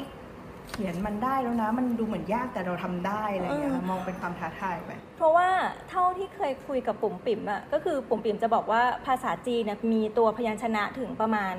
[0.68, 5.48] เขียนมันได้แล้วนะ มันดูเหมือนยากแต่เราทำได้อะไรอย่างเงี้ยค่ะมองเป็นความท้าทายไป เพราะว่า
[5.90, 11.54] เท่าที่เคยคุยกับปุ่มปิ่มอะก็คือปุ่มปิ่มจะบอกว่าภาษาจีนเนี่ยมีตัวพยัญชนะถึงประมาณ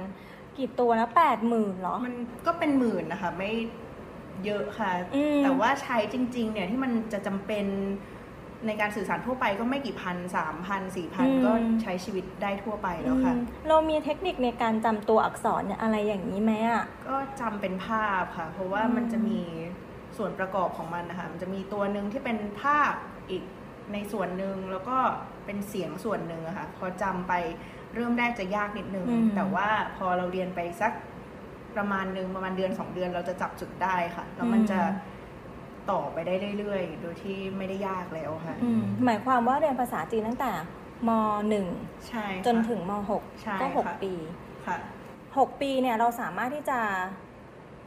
[0.59, 2.15] กี่ตัวนะแปดหมื่นเหรอ มัน
[2.47, 3.51] ก็เป็นหมื่นนะคะ ไม่
[4.45, 7.65] เยอะค่ะอืมแต่ว่าใช้จริง ๆ เนี่ยที่มันจะจำเป็น
[8.67, 19.41] ในการสื่อสารทั่วไปก็ไม่กี่พันสามพันสี่พันก็ใช้ชีวิตได้ทั่วไปแล้วค่ะอืมเรามีเทคนิคในการจำตัวอักษรเนี่ยอะไรอย่างนี้ไหมอะก็จำเป็นภาพค่ะ เพราะว่าอืมมันจะมี
[20.17, 22.93] ส่วนประกอบของมันนะคะ มันจะมีตัวหนึ่งที่เป็นภาพ
[23.29, 23.43] อีก
[23.93, 24.97] ในส่วนหนึ่งแล้วก็
[25.45, 27.33] เป็นเสียงส่วนหนึ่งอะค่ะ พอจำไป
[27.95, 30.91] เริ่มแรกจะยากนิดนึงแต่ว่าพอเราเรียนไปสัก
[31.75, 34.79] ประมาณหนึ่งประมาณเดือนสองเดือนเราจะจับจุดได้ค่ะ แล้วมันจะ
[35.91, 40.51] ต่อไปได้เรื่อยๆ โดยที่ไม่ได้ยากแล้วค่ะ อืมหมายความว่าเรียนภาษาจีนตั้งแต่
[41.07, 41.09] ม
[41.49, 41.65] หนึ่ง
[42.07, 44.13] ใช่ค่ะจนถึงมหกใช่ก็หกค่ะปี
[44.65, 44.77] ค่ะ
[45.37, 46.79] หกปีเนี่ยเราสามารถที่จะ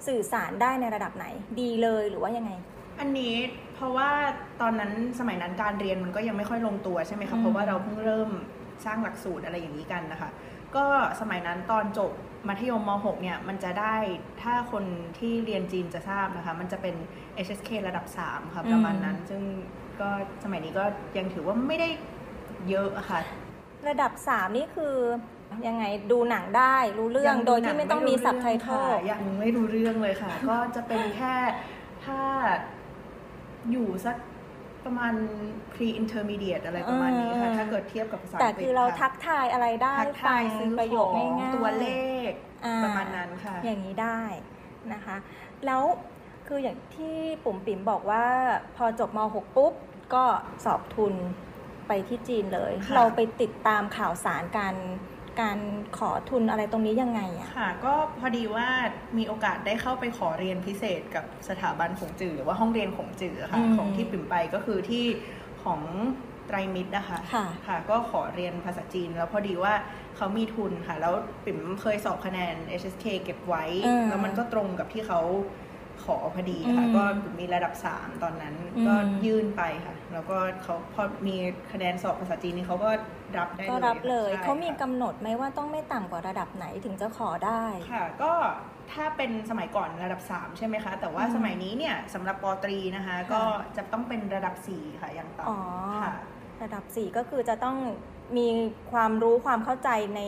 [0.06, 1.26] สื่อสารได้ในระดับไหน
[1.60, 2.50] ดีเลยหรือว่ายังไง
[3.00, 3.34] อันนี้
[3.74, 4.10] เพราะว่า
[4.60, 8.30] ตอนนั้นสมัยนั้นการเรียนมันก็ยังไม่ค่อยลงตัวใช่ไหมอืคะมเพราะว่าเราเพิ่งเริ่ม
[8.85, 10.30] สร้างหลักสูตรอะไรอย่างนี้กันนะคะ
[10.76, 10.87] ก็
[11.20, 12.11] สมัยนั้นตอนจบ
[12.48, 13.96] มัธยมม .6 เนี่ยมันจะได้
[14.42, 14.85] ถ้าคน
[15.18, 16.94] ที่เรียนจีนจะทราบนะคะ มันจะเป็น
[17.46, 19.42] HSK ระดับ 3 ค่ะประมาณนั้น ซึ่ง
[20.00, 20.08] ก็
[20.44, 20.85] สมัยนี้ก็
[21.18, 21.88] ยังถือว่าไม่ได้
[22.68, 23.20] เยอะอะค่ะ
[23.88, 24.96] ระดับสามนี่คือ
[25.66, 31.35] ยังไงดูหนังได้รู้เรื่องยัโดยที่ไม่ต้องมีรู้สับไทเรื่องเทค่ะลยังไม่รู้เรื่องเลยค่ะ ก็จะเป็นแค่
[32.04, 32.22] ถ้า
[33.70, 34.16] อยู่สัก
[34.84, 35.14] ประมาณ
[35.72, 41.86] pre intermediate อะไรประมาณนี้ค่ะอ่าถ้าเกิดเทียบกับภาษาแต่อังกฤษคือเราค่ะทักทายอะไรได้ทักทายฟังซื้อประโยคของง่ายๆตัวเล
[42.28, 42.30] ข
[42.64, 44.22] อ่ประมาณนั้นค่ะ อย่างนี้ได้
[44.92, 45.16] นะคะ
[45.66, 45.82] แล้ว
[46.46, 48.26] คืออย่างที่ปุ่มปิ๋มบอกว่า
[48.76, 49.72] พอจบม .6 ปุ๊บ
[50.14, 50.24] ก็
[50.64, 51.14] สอบทุน
[51.88, 54.74] ไปที่จีนเลยค่ะเราไปติดตามข่าวสารการ
[55.40, 55.58] การ
[55.98, 58.68] ขอทุนอะไรตรงนี้ยังไงอะค่ะ ก็พอดีว่า
[59.18, 65.04] มีโอกาสได้เข้าไปขอเรียนพิเศษกับสถาบันขงจือหรือว่าห้องเรียนขงจือค่ะอืมของที่ปิ่มไปก็คือที่
[65.64, 65.80] ของ
[66.46, 69.74] ไตรมิตรนะคะค่ะค่ะ ก็ขอเรียนภาษาจีน แล้วพอดีว่า
[70.16, 71.14] เขามีทุนค่ะ แล้ว
[71.44, 75.20] ปิ่มเคยสอบคะแนน HSK เก็บไว้อืมแล้วมันก็ตรงกับที่เขา
[76.04, 78.94] ขอพอดีค่ะอืมก็ปิ่มมีระดับ 3 ตอนนั้นอืมก็
[79.26, 81.37] ยื่นไปค่ะ แล้วก็เขาพอมี
[81.72, 82.90] คะแนนสอบภาษาจีนนี่เขาก็
[83.38, 88.33] รับได้เลยก็รับเลยใช่เขามีค่ะกำหนดไหมว่าต้องไม่ต่ำกว่าระดับไหนถึงจะขอได้ค่ะ ก็
[88.92, 93.42] ถ้าเป็นสมัยก่อนระดับ 3 ใช่ไหมคะ แต่ว่าอืมสมัยนี้เนี่ยสำหรับปตรีนะคะ ก็
[93.77, 96.12] จะต้องเป็นระดับ 4 ค่ะอย่างอ๋อต่ำค่ะ
[96.62, 97.77] ระดับ 4 ก็คือจะต้อง
[98.37, 98.48] มี
[98.92, 100.20] ความรู้ความเข้าใจใน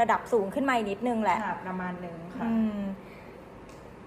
[0.00, 2.78] ระดับสูงขึ้นมาอีกนิดนึงแหละค่ะประมาณหนึ่งค่ะอืม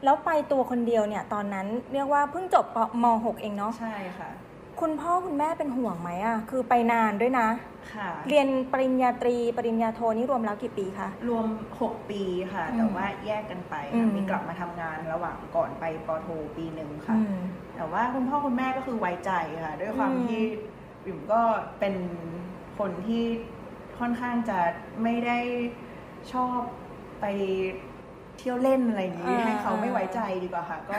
[0.04, 4.30] แล้วไปตัวคนเดียวเนี่ย ตอนนั้นเรียกว่าเพิ่งจบปม .6 เองเนาะใช่ค่ะ
[4.79, 7.47] คุณพ่อคุณแม่เป็นห่วงไหมอะคือไปนานด้วยนะ
[7.95, 11.45] ค่ะ เรียนปริญญาตรี ปริญญาโทนี่รวมแล้วกี่ปีคะ รวม
[11.79, 12.21] 6 ปี
[12.53, 17.38] ค่ะอืมแต่ว่าแยกกันไปอืค่ะมมีกลับมาทำงานระหว่างก่อนไปปโทปีหนึ่งค่ะ อืม
[17.77, 19.31] แต่ว่าคุณพ่อคุณแม่ก็คือไว้ใจ
[19.63, 20.43] ค่ะ ด้วยความอืม ที่
[21.03, 21.41] ปิ่มก็
[21.79, 21.95] เป็น
[22.79, 23.23] คนที่
[23.99, 24.60] ค่อนข้างจะ
[25.03, 25.39] ไม่ได้
[26.34, 26.60] ชอบ
[27.21, 27.25] ไป
[28.41, 30.97] เที่ยวเล่นอะไรอย่างนี้ให้เขาไม่ไว้ใจดีกว่าค่ะ ก็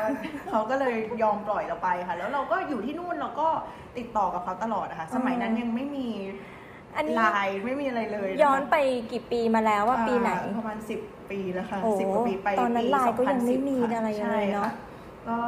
[0.50, 3.48] เขาก็เลยยอมปล่อยเราไปค่ะ แล้วเราก็อยู่ที่นู่นเราก็
[3.98, 6.08] ติดต่อกับเขาตลอดอะค่ะสมัยนั้นยังไม่มี
[6.96, 8.76] อันนี้ไลน์ไม่มีอะไรเลยะคะย้อนไป
[9.12, 11.00] กี่ปีมาแล้วว่าปีไหน อ่าประมาณสิบ
[11.30, 14.70] ปีแล้วค่ะโอ้สิบกว่าปีไปตอนนั้นปีไลน์ก็ยังไม่2010มีค่อะไรเลยใช่เนอะค่
[15.28, 15.38] ก็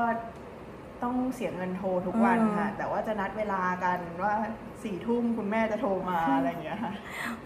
[1.03, 4.35] ต้องเสียเงินโทรทุกวันอืมค่ะแต่ว่าจะนัดเวลากันว่า
[4.83, 6.93] สี่ทุ่มคุณแม่จะโทรมาอะไรอย่างเงี้ยค่ะ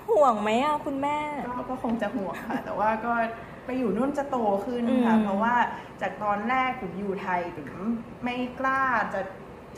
[0.09, 3.13] ห่วงไหมอะคุณแม่ ก็ก็คงจะห่วงค่ะ แต่ว่าก็
[3.69, 5.55] ไปอยู่นู่นจะโตขึ้นค่ะ อืม เพราะว่า
[6.03, 7.69] จากตอนแรกผมอยู่ไทยผม
[8.25, 8.81] ไม่กล้า
[9.15, 9.21] จะ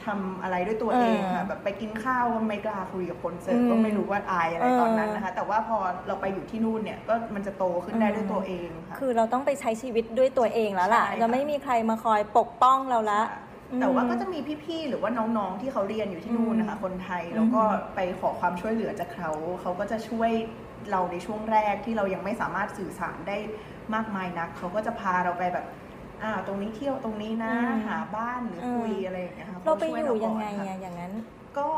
[0.05, 17.62] ทำอะไรด้วยตัวเองค่ะแบบไปกินข้าวก็ไม่กล้าคุยกับคนเสิร์ฟก็ไม่รู้ว่าอายอะไรตอนนั้นนะคะ แต่ว่าพอเราไปอยู่ที่นู่นเนี่ยก็มันจะโตขึ้นได้ด้วยตัวเองค่ะ คือเราต้องไปใช้ชีวิตด้วยตัวเองแล้วล่ะ ใช่ค่ะ จะไม่มีใครมาคอยปกป้องเราละอืม แต่ว่าก็จะมีพี่ๆ หรือว่าน้องๆ ที่เขาเรียนอยู่ที่นู่นนะคะ คนไทย แล้วก็
[17.94, 19.30] ไปขอความช่วยเหลือจากเขา
[19.61, 20.30] เขาก็จะช่วย
[20.90, 23.37] เราในช่วงแรกที่เรายังไม่สามารถสื่อสารได้
[23.94, 25.66] มากมายนัก เขาก็จะพาเราไปแบบ
[26.22, 31.12] อ่าตรงนี้เที่ยวตรงนี้นะอืมหาบ้านหรืออมคุยอะไรอย่างเงี้ยค่ะเราไปขช่วอยู่ก่ยังไงค่ะอะอย่างนั้น
[31.59, 31.68] ก็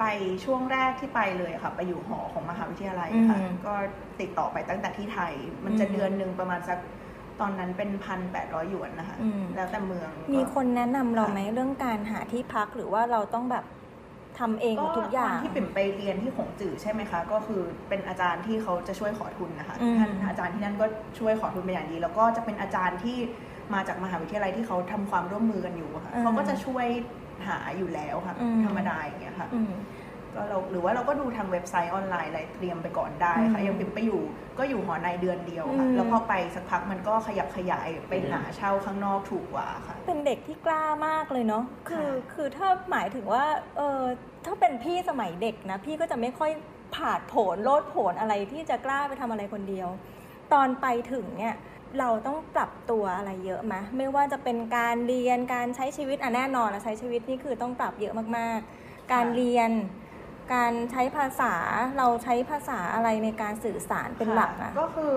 [0.00, 0.04] ไป
[0.44, 3.74] ช่วงแรกที่ไปเลยค่ะ ไปอยู่หอของมหาวิทยาลัยค่ะอืมก็
[4.20, 5.32] ติดต่อไปตั้งแต่ที่ไทย
[5.64, 6.78] มันจะอืมเดือนหนึ่งประมาณสัก
[7.40, 13.64] ตอนนั้นเป็นพันแปดร้อยหยวนนะคะอืมแล้วแต่เมือง มีก็คนแนะนำเราค่ะไหมเรื่องการหาที่พักหรือว่าเราต้องแบบ
[14.38, 20.86] ทำเองหมดทุกอย่างตนที่ปิ่มไปเรียนที่ขงจื่อใช่ไหมคะ ก็คือเป็นอาจารย์ที่เขาจะช่วยขอทุนนะคะอืม ท่านอาจารย์ที่นั่นก็
[21.18, 23.16] ช่วยขอทุนเป็นอย่างดี แล้วก็จะเป็นอาจารย์ที่
[23.74, 26.86] มาจากมหาวิทยาลัยที่เขาทำความร่วมมือกันอยู่อะค่ะเขาก็จะช่วย
[27.48, 29.72] หาอยู่แล้วค่ะ อืม ธรรมดาอย่างเงี้ยค่ะ อืม
[30.38, 34.22] ก็เราหรือว่าเราก็ดูทางเว็บไซต์ออนไลน์อะไรเตรียมไปก่อนได้ค่ะอืมยังปิ่มไปอยู่
[34.58, 43.44] ก็อยู่หอในเดือนเดียวค่ะอืมแล้วพอไปสักพักมันก็ขยับขยายไปหาเช่าข้างนอกถูกกว่าค่ะ เป็นเด็กที่กล้ามากเลยเนาะคือค่ะคือถ้าหมายถึงว่า
[43.76, 44.02] เออ
[44.46, 46.50] ถ้าเป็นพี่สมัยเด็กนะพี่ก็จะไม่ค่อย
[46.94, 49.88] ผาดโผนโลดโผนอะไรที่จะกล้าไปทำอะไรคนเดียว
[50.52, 51.56] ตอนไปถึงเนี่ย
[51.98, 59.70] เราต้องปรับตัวอะไรเยอะไหมไม่ว่าจะเป็นการเรียนการใช้ชีวิตอะแน่นอนนะใช้ชีวิตนี่คือต้องปรับเยอะมากๆ การเรียน
[60.54, 61.52] การใช้ภาษา
[61.98, 65.12] เราใช้ภาษาอะไรในการสื่อสารเป็นหลักค่ะอะ ก็คือ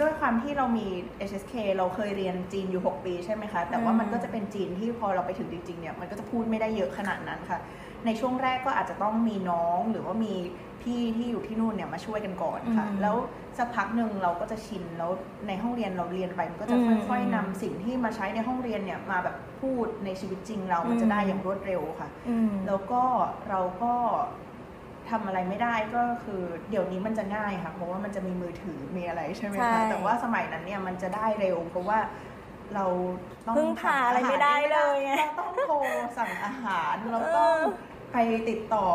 [0.00, 0.86] ด้วยความที่เรามี
[1.28, 7.58] HSK เราเคยเรียนจีนอยู่ 6 ปีใช่ไหมคะ แต่ว่าอืมมันก็จะเป็นจีนที่พอเราไปถึงจริงๆเนี่ยมันก็จะพูดไม่ได้เยอะขนาดนั้นค่ะ
[8.06, 10.34] ในช่วงแรกก็อาจจะต้องมีน้องหรือว่ามี
[10.82, 13.16] พี่ที่อยู่ที่นู่นเนี่ยมาช่วยกันก่อนค่ะ อืมแล้ว
[13.58, 15.10] สักพักหนึ่งเราก็จะชินแล้ว
[15.48, 23.02] ในห้องเรียนเราเรียนไปมันก็จะอืมค่อยๆนำสิ่งที่มาใช้ในห้องเรียนเนี่ยมาแบบพูดในชีวิตจริงเรามันจะอืมได้อย่างรวดเร็วค่ะ อืม แล้วก็
[23.48, 23.94] เราก็
[25.10, 31.98] ทำอะไรไม่ได้ก็คือเดี๋ยวนี้มันจะง่ายค่ะ เพราะว่ามันจะมีมือถือมีอะไรใช่ไหมใช่คะแต่ว่าสมัยนั้นเนี่ยมันจะได้เร็วเพราะว่า
[32.74, 32.86] เรา
[33.46, 35.76] ต้องพึ่งพาอะไรไม่ได้เลยไงเราต้องโทร
[36.18, 37.56] สั่งอาหารเราต้อง
[38.12, 38.18] ไป
[38.48, 38.86] ติดต่อ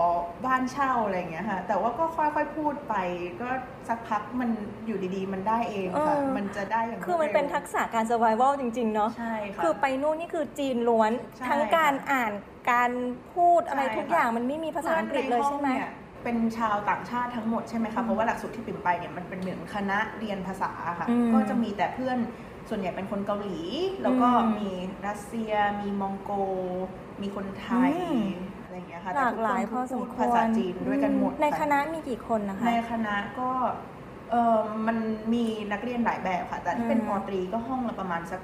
[0.45, 2.95] บ้านเช่าอะไรอย่างเงี้ยค่ะ แต่ว่าก็ค่อยๆพูดไป
[3.41, 3.49] ก็
[3.87, 4.49] สักพักมัน
[4.85, 12.31] อยู่ดีๆ มันได้เองค่ะเออมันจะได้อย่างรวดคือมันเป็นร็วทักษะการ survival จริง ๆ เนาะใช่ค่ะคือไปนู่นนี่คือจีนล้วนใช่ทั้งการค่ะอ่าน
[12.71, 12.91] การ
[13.35, 22.17] พูดอะไรใช่ทุกค่ะอย่างมันไม่มีภาษาอังกฤษเลยใช่ไหมพื่อนนห้องนี่ เป็นชาวต่างชาติทั้งหมดใช่ไหมคะ เพราะว่าหลักสูตรที่ปิ่มไปเนี่ยมันเป็นเหมือนคณะเรียนภาษาค่ะ อืมก็จะมีแต่เพื่อน
[22.69, 23.57] ส่วนใหญ่เป็นคนเกาหลี
[24.03, 24.69] แล้วก็อืมมี
[25.07, 26.31] รัสเซีย มีมองโก
[27.21, 28.21] มีคนไทยอืม
[28.63, 33.51] อะไรอย่างเงี้ยค่ะหลากหลายพแต่อทุกสคนมพูดควรภาษาจีนด้วยกันหมดในค่ะคณะมีกี่คนนะคะ ในคณะก็
[34.31, 34.97] เออมัน
[35.33, 38.41] มีนักเรียนหลายแบบค่ะ แต่ถ้าเป็นอืม ปอตรีก็ห้องละประมาณสัก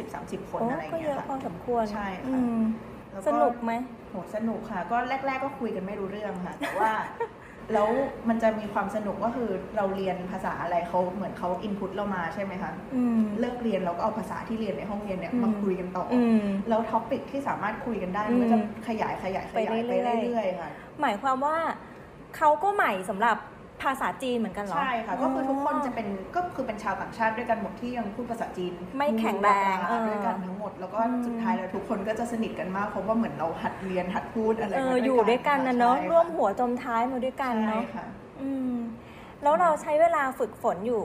[0.00, 2.58] 20-30 คนโอ้อะไรอย่างก็เยเงี้ยอะค่ะ พอสมควรใช่ค่ะ อืม
[3.12, 3.72] แล้วสนุกไหม
[4.08, 7.88] โหสนุกค่ะ ก็แรก ๆ ก็คุยกันไม่รู้เรื่องค่ะ แต่ว่าพแล้ว
[8.28, 20.70] มันจะมีความสนุกก็คือเราเรียนภาษาอะไรเขาเหมือนเขาอินพุตเรามาใช่ไหมคะอืม เลิกเรียนเราก็เอาภาษาที่เรียนในห้องเรียนเนี่ยอืม มาคุยกันต่อออืม แล้วท็อปิกที่สามารถคุยกันได้อืมมันก็จะขยายขยายขยายไปไปเรื่อยๆ เรื่อยๆค่ะ
[21.00, 21.56] หมายความว่า
[22.36, 23.36] เขาก็ใหม่สำหรับ
[23.82, 38.06] ภาษาจีนเหมือนกันเหรอ ใช่ค่ะ ก็คือทุกคนจะเป็นก็คือเป็นชาวต่างชาติด้วยกันหมดที่ยังพูดภาษาจีนไม่แข็งแรงมีเออด้วยกันทั้งหมด แล้วก็อืมสุดท้ายแล้วทุกคนก็จะสนิทกันมากเพราะว่าเหมือนเราหัดเรียนหัดพูดอะไรเอมาออยู่ด้วยกันนะเนาะใช่ค่ร่วมหัวจมท้ายมาด้วยกันเนาะใช่ค่ะ
[38.42, 38.74] อืม
[39.42, 41.04] แล้วเราใช้เวลาฝึกฝนอยู่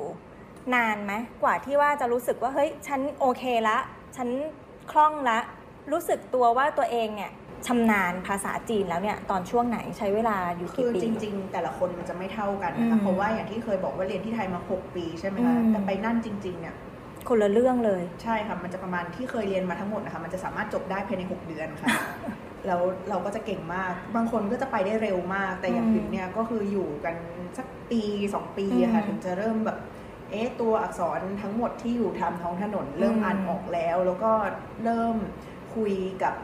[0.76, 1.13] นานไหม
[1.44, 3.78] กว่าที่ว่าจะรู้สึกว่าเฮ้ยฉันโอเคละ
[4.16, 4.30] ฉัน
[4.92, 5.40] คล่องละ
[5.92, 7.32] รู้สึกตัวว่าตัวเองเนี่ย
[7.67, 16.76] ชำนาญภาษาจีนแล้วเนี่ยตอนช่วงไหนใช้เวลาอยู่คืกี่อปี จริง ๆ แต่ละคนมันจะไม่เท่ากันนะอืคะมเพราะว่าอย่างที่เคยบอกว่าเรียนที่ไทยมา 6 ปีใช่ไหมคะอืม แต่ไปนั่นจริงๆเนี่ย
[17.28, 21.89] คนละเรื่องเลย ใช่ค่ะมันจะประมาณที่เคยเรียนมาทั้งหมดนะคะมันจะสามารถจบได้ภายใน 6 เดือนค่ะ
[22.67, 27.15] แล้วเราก็จะเก่งมาก บางคนก็จะไปได้เร็วมาก แต่อย่างอืมพิมเนี่ยก็คืออยู่กัน
[27.58, 28.02] สักปี
[28.34, 29.78] 2 ปีอะค่ะอืมถึงจะเริ่มแบบ
[30.32, 34.32] เอ๊ะตัวอักษรทั้งหมดที่อยู่ทำท้องถนน เริ่มอืม อ่านออกแล้ว แล้วก็
[34.84, 35.15] เริ่ม
[35.76, 35.93] คุย
[36.24, 36.36] กับ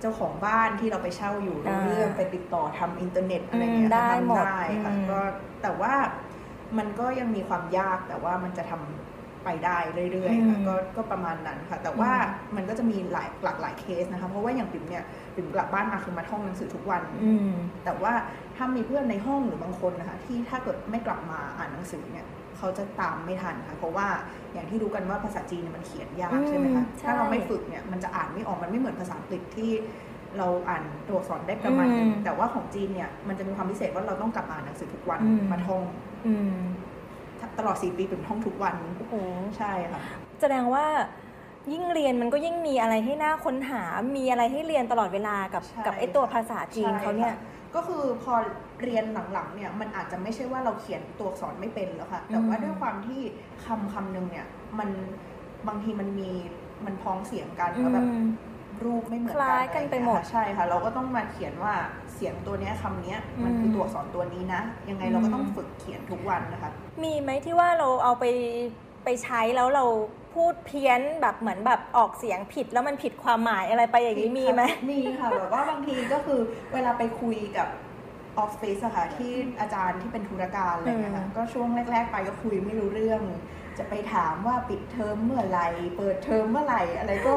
[0.00, 5.20] เจ้าของบ้านที่เราไปเช่าอยู่รู้เรื่องไปติดต่อทำอินเทอร์เน็ตอะไรเงี้ยอืมได้ทำหมดได้ค่ะอืมก็
[5.62, 5.92] แต่ว่า
[6.78, 9.78] มันก็ยังมีความยากแต่ว่ามันจะทำไปได้
[10.12, 12.10] เรื่อยๆค่ะก็ก็ประมาณนั้นค่ะ แต่ว่า
[12.56, 17.52] มันก็จะมีหลายหลากหลายเคสนะคะเพราะว่าอย่างปิ่มเนี่ยปิ่มกลับบ้านมาคือมาท่องหนังสือทุกวันอืม
[17.84, 18.12] แต่ว่า
[18.56, 22.26] ถ้ามีเพื่อนในห้องหรือบางคนนะคะที่ถ้าเกิดไม่กลับมาอ่านหนังสือเนี่ย
[22.60, 24.06] เขาจะตามไม่ทันค่ะ เพราะว่า
[24.52, 29.70] อย่างที่รู้กันว่าภาษาจีนเนี่ยมันเขียนยากอืมใช่ไหมคะใช่ถ้าเราไม่ฝึกเนี่ยมันจะอ่านไม่ออก มันไม่เหมือนภาษาอังกฤษที่
[30.38, 35.82] เราอ่านตัวอักษรได้ประมาณนึงอืมแต่ว่าของจีนเนี่ยมันจะมีความพิเศษว่าเราต้องกลับมาอ่านหนังสือทุกวันอืมมาท่อง
[36.26, 36.54] อืม
[37.58, 39.14] ตลอดสี่ปีปิ่มท่องทุกวันโอ้โห
[39.58, 40.00] ใช่ค่ะ
[40.40, 40.86] แสดงว่า
[41.72, 43.82] ยิ่งเรียนมันก็ยิ่งมีอะไรให้น่าค้นหา
[44.16, 48.34] มีอะไรให้เรียนตลอดเวลากับใช่กับไอตัวภาษาจีนเขาเนี่ยใช่ค่ะ ก็คือพอ
[48.82, 53.20] เรียนหลังๆเนี่ยมันอาจจะไม่ใช่ว่าเราเขียนตัวอักษรไม่เป็นแล้วค่ะแต่ว่าอืมด้วยความที่
[53.64, 54.46] คำคำหนึ่งเนี่ย
[54.78, 54.88] มัน
[55.68, 56.30] บางทีมันมี
[56.86, 58.26] มันพ้องเสียงกันแล้วแบบอืม
[58.84, 61.74] รูปไม่เหมือนคล้ายกันไปหมดอะรอย่างเงี้ยค่ะใช่ค่ะ เราก็ต้องมาเขียนว่า
[62.14, 66.70] เสียงตัวเนี้ยคำเนี้ยมันคืออมตัวอักษรตัวนี้นะ ยังไงเราก็ต้องอืมฝึกเขียนทุกวันนะคะ
[67.02, 68.24] มีไหมที่ว่าเราเอาไป
[69.04, 69.84] ไปใช้แล้วเรา
[70.34, 76.40] พูดเพี้ยนแบบเหมือนแบบออกเสียงผิดแล้วมันผิดความหมายอะไรไปอย่างนี้มีไหมมีค่ะแบบว่าบางทีก็คือ
[76.72, 77.68] เวลาไปคุยกับ
[78.38, 83.22] ออฟฟิศอะค่ะที่อาจารย์ที่เป็นธุรการอะไรอย่างเงี้ยค่ะอืมก็ช่วงแรก ๆ ไปก็คุยไม่รู้เรื่อง
[83.78, 87.32] จะไปถามว่าปิดเทอมเมื่อไหร่เปิดเทอมเมื่อไหร่อะไรก็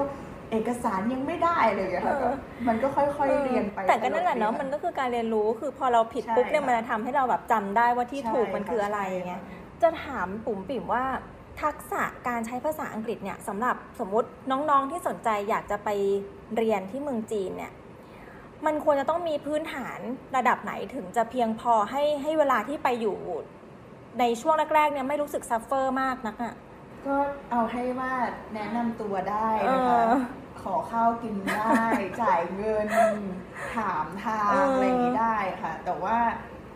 [0.51, 2.29] เอกสารยังไม่ได้เลยอะค่ะก็
[2.67, 9.41] มันก็ค่อยๆเรียนไป แต่ก็นั่นแหละเนาะมันก็คือการเรียนรู้คือพอเราผิดใช่ปุ๊บเนี่ยค่ะมันจะทำให้เราแบบจำได้ว่าที่ถูกมันคืออะไรใช่ไงค่ะ
[9.81, 11.03] จะถามปุ๋มปิ่มว่า
[11.61, 15.89] ทักษะการใช้ภาษาอังกฤษเนี่ยสำหรับสมมุติน้องๆที่สนใจอยากจะไป
[16.55, 17.73] เรียนที่เมืองจีนเนี่ย
[18.65, 19.99] มันควรจะต้องมีพื้นฐาน
[20.35, 23.17] ระดับไหนถึงจะเพียงพอให้ให้เวลาที่ไปอยู่
[24.19, 26.55] ในช่วงแรกๆเนี่ยไม่รู้สึก suffer มากนักอะ
[27.05, 27.15] ก็
[27.51, 28.13] เอาให้ว่า
[28.53, 30.15] แนะนำตัวได้นะคะเออ
[30.61, 31.77] ขอข้าวกินได้
[32.21, 32.87] จ่ายเงิน
[33.75, 36.17] ถามทางเออออะไรอย่างนี้ได้ค่ะ แต่ว่า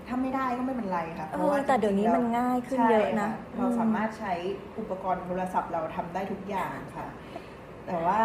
[0.08, 4.34] ถ้าไม่ได้ก็ไม่เป็นไรค่ะเอเพราะว่าแต่เดี๋ยวนี้จริงๆมันแล้วง่ายขึ้นใช่เยอะนะคะเราสามารถใช้
[4.80, 7.08] อุปกรณ์โทรศัพท์เราทำได้ทุกอย่างค่ะ
[7.88, 8.22] แต่ว่า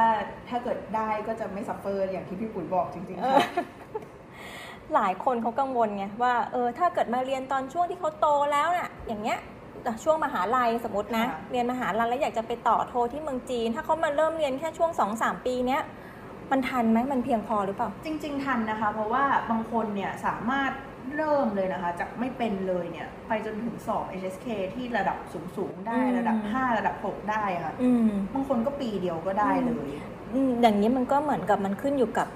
[0.49, 3.47] ถ้าเกิดได้ก็จะไม่ suffer อย่างที่พี่ปุ๋ยบอกจริงๆค่ะ
[4.95, 9.39] หลายคนเขากังวลไงว่าเออถ้าเกิดมาเรียนตอนช่วงที่เขาโตแล้วน่ะ อย่างเงี้ย
[9.87, 15.83] อะช่วงมหาลัยสมมตินะค่ะเรียนมหาลัยแล้วอยากจะไปต่อโทที่เมืองจีน ถ้าเขามาเริ่มเรียนแค่ช่วง2อสามปีเนี้ย
[16.51, 20.71] มันทันไหมมันเพียงพอหรือเปล่า จริง ๆ ทันนะคะ เพราะว่าบางคนเนี่ยสามารถ
[21.17, 25.19] เริ่มเลยนะคะ จากไม่เป็นเลยเนี่ย ไปจนถึงสอบ HSK ที่ระดับ
[25.57, 29.89] สูง ๆ ได้อืมระดับ 5 ระดับ 6 ได้ค่ะอืมบางคนก็ปีเดียวก็ได้เลย
[30.35, 32.29] อืมอย่างนี้มันก็เหมือนกับมันขึ้นอยู่กับ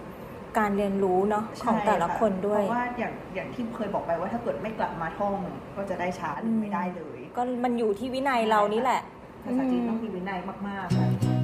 [0.58, 5.36] การเรียนรู้เนาะของแต่ละคนด้วย เพราะว่าอย่างอย่างที่เคยบอกไปว่าถ้าเกิดไม่กลับมาท่อง
[5.76, 9.00] ก็จะได้ช้าหรือไม่ได้เลย ก็มันอยู่ที่วินัยเรานี่แหละ
[9.44, 11.35] ภาษาจีนต้องมีวินัยมากๆค่ะ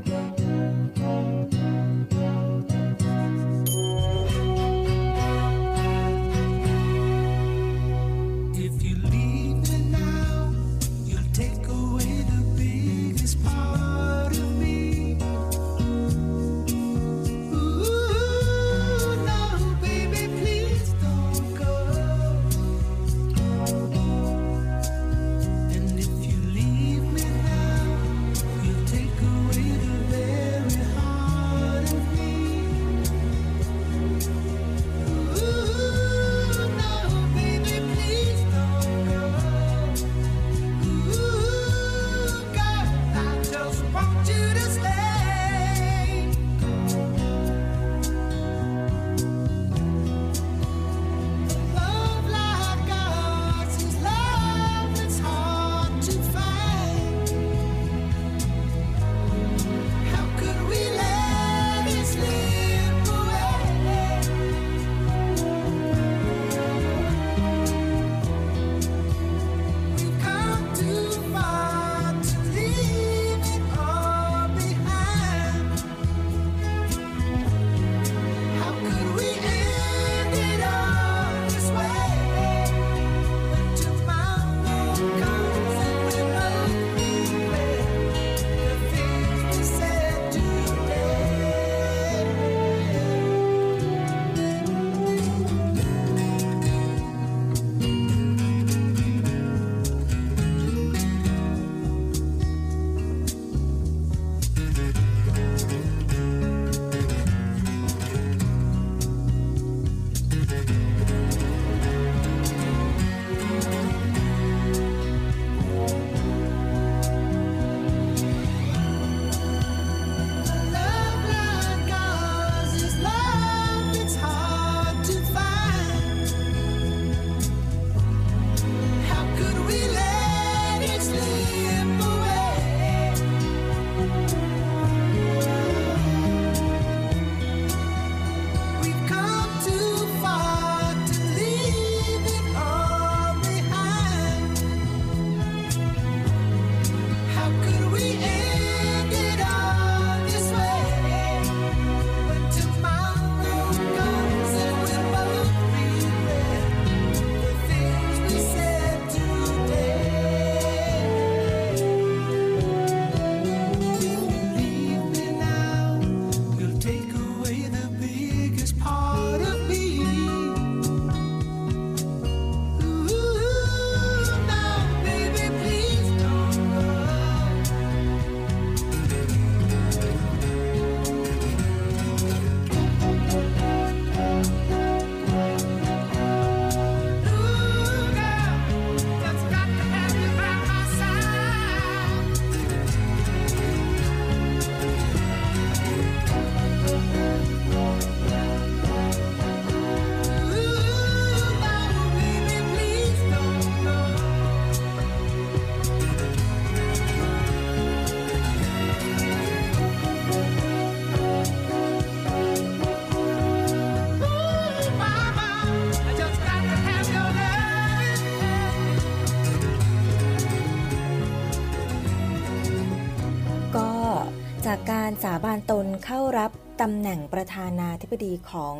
[224.68, 226.50] จากการสาบานตนเข้ารับ
[226.80, 228.76] ตำแหน่งประธานาธิบดีของ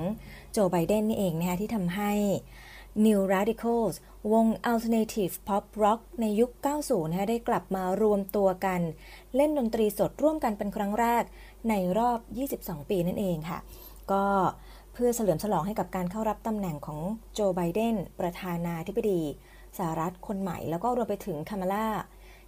[0.52, 2.12] โจไบเดนนี่เองนะคะที่ทำให้
[3.04, 3.94] New Radicals
[4.32, 6.50] วง Alternative Pop Rock ในยุค
[6.82, 8.80] 90 นะคะได้กลับมารวมตัวกัน
[9.36, 11.24] เล่นดนตรีสดร่วมกันเป็นครั้งแรก
[11.68, 12.18] ในรอบ
[12.58, 13.58] 22 ปีนั่นเองค่ะ
[14.12, 14.24] ก็
[14.92, 17.00] เพื่อเฉลิมฉลองให้กับการเข้ารับตำแหน่งของ
[17.34, 19.20] โจไบเดนประธานาธิบดี
[19.78, 21.86] สหรัฐคนใหม่ แล้วก็รวมไปถึงคามาลา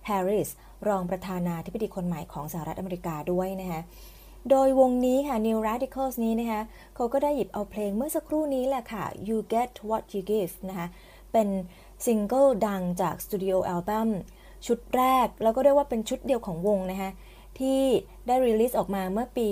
[0.07, 0.49] แฮร์ริส
[0.89, 3.81] รองประธานาธิบดีคนใหม่ของสหรัฐอเมริกาด้วยนะคะ
[4.51, 6.61] โดยวงนี้ค่ะ New Radicals นี้นะคะ
[6.95, 10.87] เขาก็ได้หยิบเอาเพลงเมื่อสักครู่นี้แหละค่ะ You Get What You Give นะคะ
[11.33, 11.49] เป็น
[12.07, 14.11] ซิงเกิลดังจากสตูดิโออัลบั้ม
[14.67, 17.11] ชุดแรก แล้วก็เรียกว่าเป็นชุดเดียวของวงนะคะ
[17.59, 17.81] ที่
[18.27, 19.51] ได้ release ออกมาเมื่อปี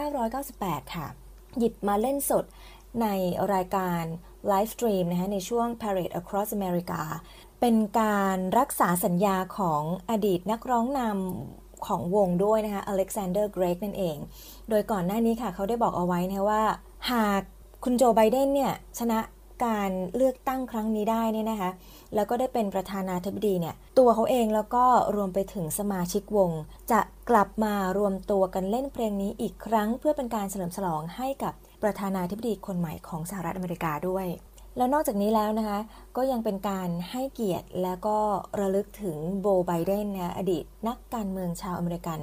[0.00, 1.06] 1998 ค่ะ
[1.58, 2.44] หยิบมาเล่นสด
[3.02, 3.06] ใน
[3.54, 4.02] รายการ
[4.48, 7.00] live stream นะคะในช่วง Parade Across America
[7.60, 14.16] เป็นการรักษาสัญญาของอดีตนักร้องนำของวงด้วยนะคะอเล็กซานเดอร์เกรกนั่นเอง
[14.68, 16.62] โดยก่อนหน้านี้ค่ะเขาได้บอกเอาไว้นะว่า
[17.12, 17.42] หาก
[17.84, 19.18] คุณโจไบเดนเนี่ยชนะ
[19.64, 21.70] การเลือกตั้งครั้งนี้ได้เนี่ยนะคะ
[22.14, 24.84] แล้วก็ได้เป็นประธานาธิบดีเนี่ย ตัวเขาเองแล้วก็
[25.16, 26.50] รวมไปถึงสมาชิกวง
[26.92, 27.00] จะ
[27.30, 31.52] กลับมารวมตัวกันเล่นเพลงนี้อีกครั้ง เพื่อเป็นการเฉลิมฉลองให้กับ
[31.82, 34.26] ประธานาธิบดีคนใหม่ของสหรัฐอเมริกาด้วย
[34.78, 35.78] แล้วนอกจากนี้แล้วนะคะ
[36.16, 38.18] ก็ยังเป็นการให้เกียรติและก็
[38.60, 42.20] ระลึกถึงโบไบเดนนะอดีตนักการเมืองชาวอเมริกัน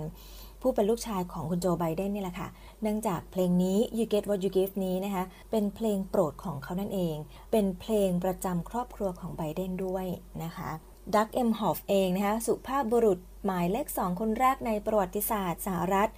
[0.62, 2.48] ผู้เป็นลูกชายของคุณโจไบเดนนี่แหละค่ะ
[2.82, 7.16] เนื่องจากเพลงนี้ You Get What You Give นี้นะคะ เป็นเพลงโปรดของเขานั่นเอง
[7.52, 10.06] เป็นเพลงประจำครอบครัวของไบเดนด้วย
[10.44, 10.70] นะคะ
[11.16, 16.10] ดักเอ็มฮอฟเองนะคะสุภาพบุรุษหมายเลขสองคนแรกในประวัติศาสตร์สหรัฐ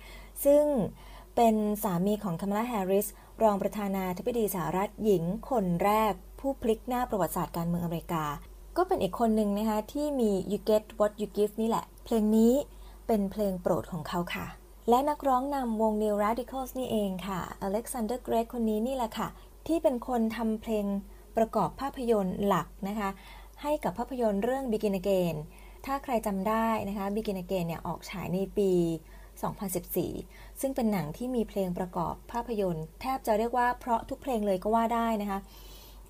[0.46, 0.66] ซึ่ง
[1.36, 3.08] เป็นสามีของคามลาแฮร์ริส
[3.44, 8.26] รองประธานาธิบดีสหรัฐหญิงคนแรก ผู้พลิกหน้าประวัติศาสตร์การเมืองอเมริกา
[8.78, 12.54] ก็เป็นอีกคนหนึ่งนะคะที่มี You Get What You Give นี่แหละ เพลงนี้
[13.08, 14.46] เป็นเพลงโปรดของเขาค่ะ
[14.90, 19.28] และนักร้องนำวง New Radicals นี่เองค่ะ Alexander Gregg คนนี้นี่แหละค่ะ
[19.68, 20.86] ที่เป็นคนทำเพลง
[21.38, 23.10] ประกอบภาพยนตร์หลักนะคะ
[23.62, 25.36] ให้กับภาพยนตร์เรื่อง Begin Again
[25.86, 28.72] ถ้าใครจำได้นะคะ Begin Again เนี่ยออกฉายในปี
[29.42, 35.40] 2014 ซึ่งเป็นหนังที่มีเพลงประกอบภาพยนตร์ แทบจะเรียกว่าเพราะทุกเพลงเลยก็ว่าได้นะคะ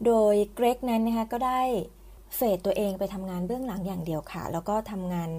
[0.05, 1.61] โดยเกรกนั้นนะคะก็ได้
[2.35, 5.29] เฟดตัวเองไปทำงานเบื้องหลังอย่างเดียวค่ะ แล้วก็ทำงาน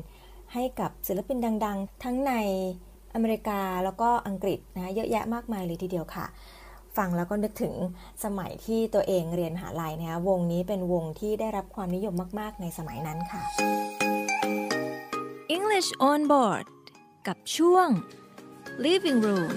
[0.54, 2.32] ให้กับศิลปินดัง ๆ ทั้งใน
[3.14, 6.26] อเมริกาแล้วก็อังกฤษนะเยอะแยะมากมายเลยทีเดียวค่ะ
[6.96, 7.74] ฟังแล้วก็นึกถึง
[8.24, 13.42] สมัยที่ตัวเองเรียนมหาลัยนะคะวงนี้เป็นวงที่ได้รับความนิยมมาก ๆ ในสมัยนั้นค่ะ
[15.56, 16.64] English on board
[17.26, 17.88] กับช่วง
[18.84, 19.52] Living Room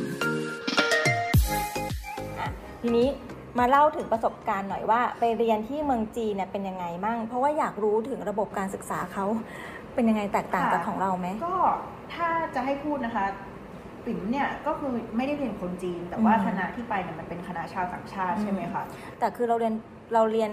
[2.81, 3.09] ทีนี้
[3.59, 9.25] มาเล่าถึงประสบการณ์หน่อยว่า ไปเรียนที่เมืองจีนเนี่ยเป็นยังไงมั่ง เพราะว่าอยากรู้ถึงระบบการศึกษาเขา
[9.95, 11.57] เป็นยังไงแตกต่างจากของเราไหมก็
[12.13, 13.25] ถ้าจะให้พูดนะคะ
[14.05, 18.83] ปิ๋มเนี่ยก็คือไม่ได้เรียนคนจีน แต่ว่าอืมคณะที่ไปเนี่ยมันเป็นคณะชาวต่างชาติใช่ไหมคะ
[19.19, 19.73] แต่คือเราเรียน
[20.13, 20.51] เราเรียน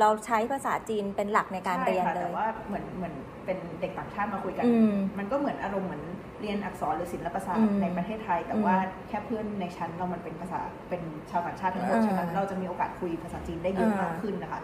[0.00, 3.14] เราใช้ภาษาจีนเป็นหลักในการเรียนใช่ค่ะเลแต่ยว่าเหมือนเหมือน
[3.44, 6.04] เป็นเด็กต่างชาติมาคุยกันอืมมันก็เหมือนอารมณ์เหมือน
[6.40, 8.76] เรียนอักษรหรือศิลปศาสตอืร์มในประเทศไทย แต่อืมว่า
[9.08, 14.60] แค่เพื่อนในชั้นเรามันเป็นภาษาเป็นชาวต่างชาติทั้งหมดอ่าใช่ไหมเราจะมีโอกาสคุยภาษาจีนได้เยอะอ่ามมากขึ้นนะคะ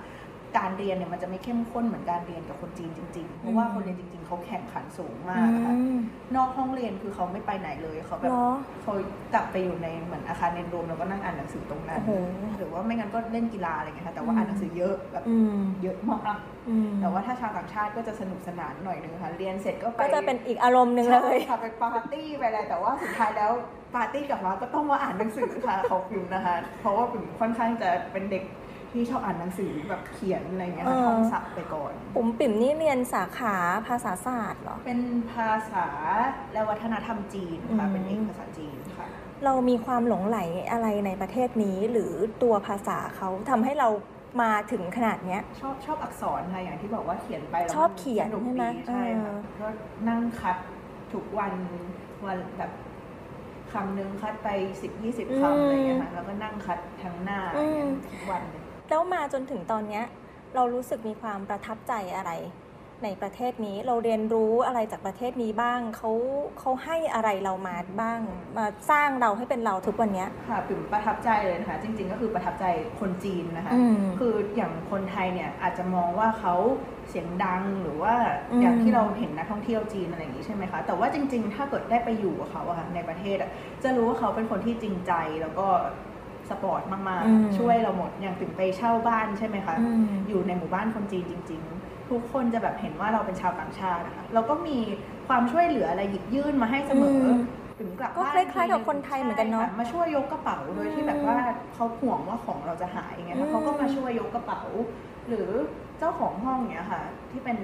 [0.59, 5.99] การเรียนเนี่ยมันจะไม่เข้มข้นเหมือนการเรียนกับคนจีนจริงๆเพราะว่าอืมคนเรียนจริงๆ เขาแข่งขันสูงมากนะคะอืม
[6.37, 8.49] นอกห้องเรียนคือเขาไม่ไปไหนเลยเขาแบบเหรอ
[8.83, 8.93] เขา
[9.35, 12.11] กลับไปอยู่ในเหมือนอาคารเรียนรวมแล้วก็นั่งอ่านหนังสือตรงนั้นโอ้โห
[12.59, 23.53] หรือว่าไม่งั้นก็เล่นกีฬาอะไรเงี้ยค่ะแต่ว่าอืมอ่านหนังสือเยอะแบบอืมเยอะมากอืมแต่ว่าถ้าชาวต่างชาติก็จะสนุกสนานหน่อยนึงค่ะเรียนเสร็จก็ไปก็จะเป็นอีกอารมณ์หนึ่งเลยใช่ค่ะไปปาร์ตี้ไปอะไรแต่ว่าสุดท้ายแล้ว
[23.95, 28.45] ปาร์ตี้กลับมาก็ต้องมาอ่านหนังสือค่ะเขาปิ่มนะคะ เพราะว่าปิ่มค่อนข้างจะเป็นเด็ก
[28.95, 33.57] ที่ชอบอ่านหนังสือแบบเขียนอะไรเงี้ยค่ะเออ ท่องศัพท์ไปก่อนผมปิ่มนี่เรียนสาขา
[33.89, 35.01] ภาษาศาสตร์เหรอ เป็น
[35.33, 35.87] ภาษา
[36.53, 39.07] และวัฒนธรรมจีนค่ะ อืม เป็นเอกภาษาจีนค่ะ
[39.45, 40.39] เรามีความหลงไหล
[40.71, 43.89] อะไรในประเทศนี้หรือตัวภาษาเขาทำให้เรา
[44.43, 49.69] มาถึงขนาดเนี้ย ชอบชอบอักษรค่ะอย่างที่บอกว่าเขียนไปแล้วชอบมัเขียนสกใช่ไหมดีใช่ค่ะเออ ก็
[50.09, 50.57] นั่งคัด
[51.13, 51.53] ทุกวัน
[52.27, 52.73] วันแบบ
[53.73, 54.49] คำหนึ่งคัดไป
[54.83, 60.05] สิบยี่สิบคำอะไรเงี้ยค่ะแล้วก็นั่งคัดทั้งหน้าอะไรเงี้ยทุกวันเลย แล้วมาจนถึงตอนเนี้ย
[60.55, 62.33] เรารู้สึกมีความประทับใจอะไร
[63.05, 66.11] ในประเทศนี้เราเรียนรู้อะไรจากประเทศนี้บ้างเขา
[66.59, 68.21] เขาให้อะไรเรามาบ้าง
[68.57, 72.65] มาสร้างเราให้เป็นเราทุกวันเนี้ยค่ะปิ่มประทับใจเลยนะคะ จริง ๆ ก็คือประทับใจ
[73.01, 76.55] คนจีนนะคะอืมคืออย่างคนไทยเนี่ยอาจจะมองว่าเขา
[77.11, 78.15] เสียงดังหรือว่า
[78.51, 83.51] อืมอย่างที่เราเห็นนักท่องเที่ยวจีนอะไรอย่างนี้ใช่ไหมคะ แต่ว่าจริง ๆ ถ้าเกิดได้ไปอยู่กับเขาอะค่ะในประเทศอะ
[83.83, 85.13] จะรู้ว่าเขาเป็นคนที่จริงใจ
[85.43, 85.69] แล้วก็
[86.51, 94.79] สปอร์ตมาก อืมๆ ช่วยเราหมด อย่างปิ่มไปเช่าบ้านใช่ไหมคะ อืม อยู่ในหมู่บ้านคนจีนจริง ๆ ทุกคนจะแบบเห็นว่าเราเป็นชาวต่างชาตินะคะเราก็มี
[95.29, 97.39] ความช่วยเหลืออะไรหยิบยื่นมาให้เสมออม
[97.79, 101.37] ปิ่มกลับก็บ้านคล้ายๆกับคนไทยเหมือนกันเนอะใช่ค่มาช่วยยกกระเป๋าโดยที่แบบว่า
[101.75, 104.63] เขาห่วงว่าของเราจะหายไงอืคะม เขาก็มาช่วยยกกระเป๋า
[105.29, 105.49] หรือ
[105.99, 107.59] เจ้าของห้องเนี้ยค่ะ ที่เป็น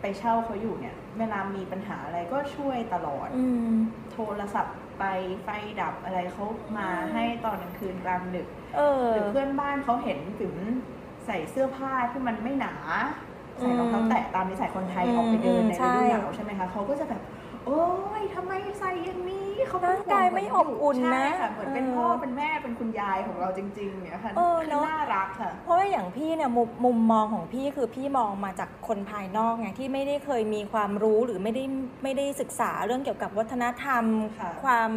[0.00, 3.74] ไปเช่าเขาอยู่เนี่ย เวลามีปัญหาอะไรก็ช่วยตลอด อืม
[4.12, 5.04] โทรศัพท์ ไป
[5.44, 5.48] ไฟ
[5.80, 6.44] ดับอะไรเขา
[6.78, 10.56] มาให้ตอนกลางคืนกลางดึกเออหรือเพื่อนบ้านเขาเห็นปิ๋ม
[11.26, 12.74] ใส่เสื้อผ้าที่มันไม่หนา
[13.60, 17.20] ใส่รองเท้าแตะตามนิสัยคนไทยอืมออกไปเดินในใช่ฤดูหนาวใช่ไหมคะเขาก็จะแบบ
[17.66, 17.82] โอ้
[18.20, 31.64] ยทำไมใส่อย่างนี้ เขาเป็นร่างกายไม่อบอุ่นนะใช่ค่ะเหมือนเป็นเออพ่อเป็นแม่เป็นคุณยายของเราจริงๆเนี่ยค่ะเออเนอะ น่ารักค่ะ เพราะว่าอย่างพี่เนี่ยมุมมุมมองของพี่คือพี่มองมาจากคนภายนอกไงที่ไม่ได้เคยมีความรู้หรือไม่ได้
[32.02, 34.04] ไม่ได้ศึกษาเรื่องเกี่ยวกับวัฒนธรรม
[34.40, 34.90] ค่ะ ความ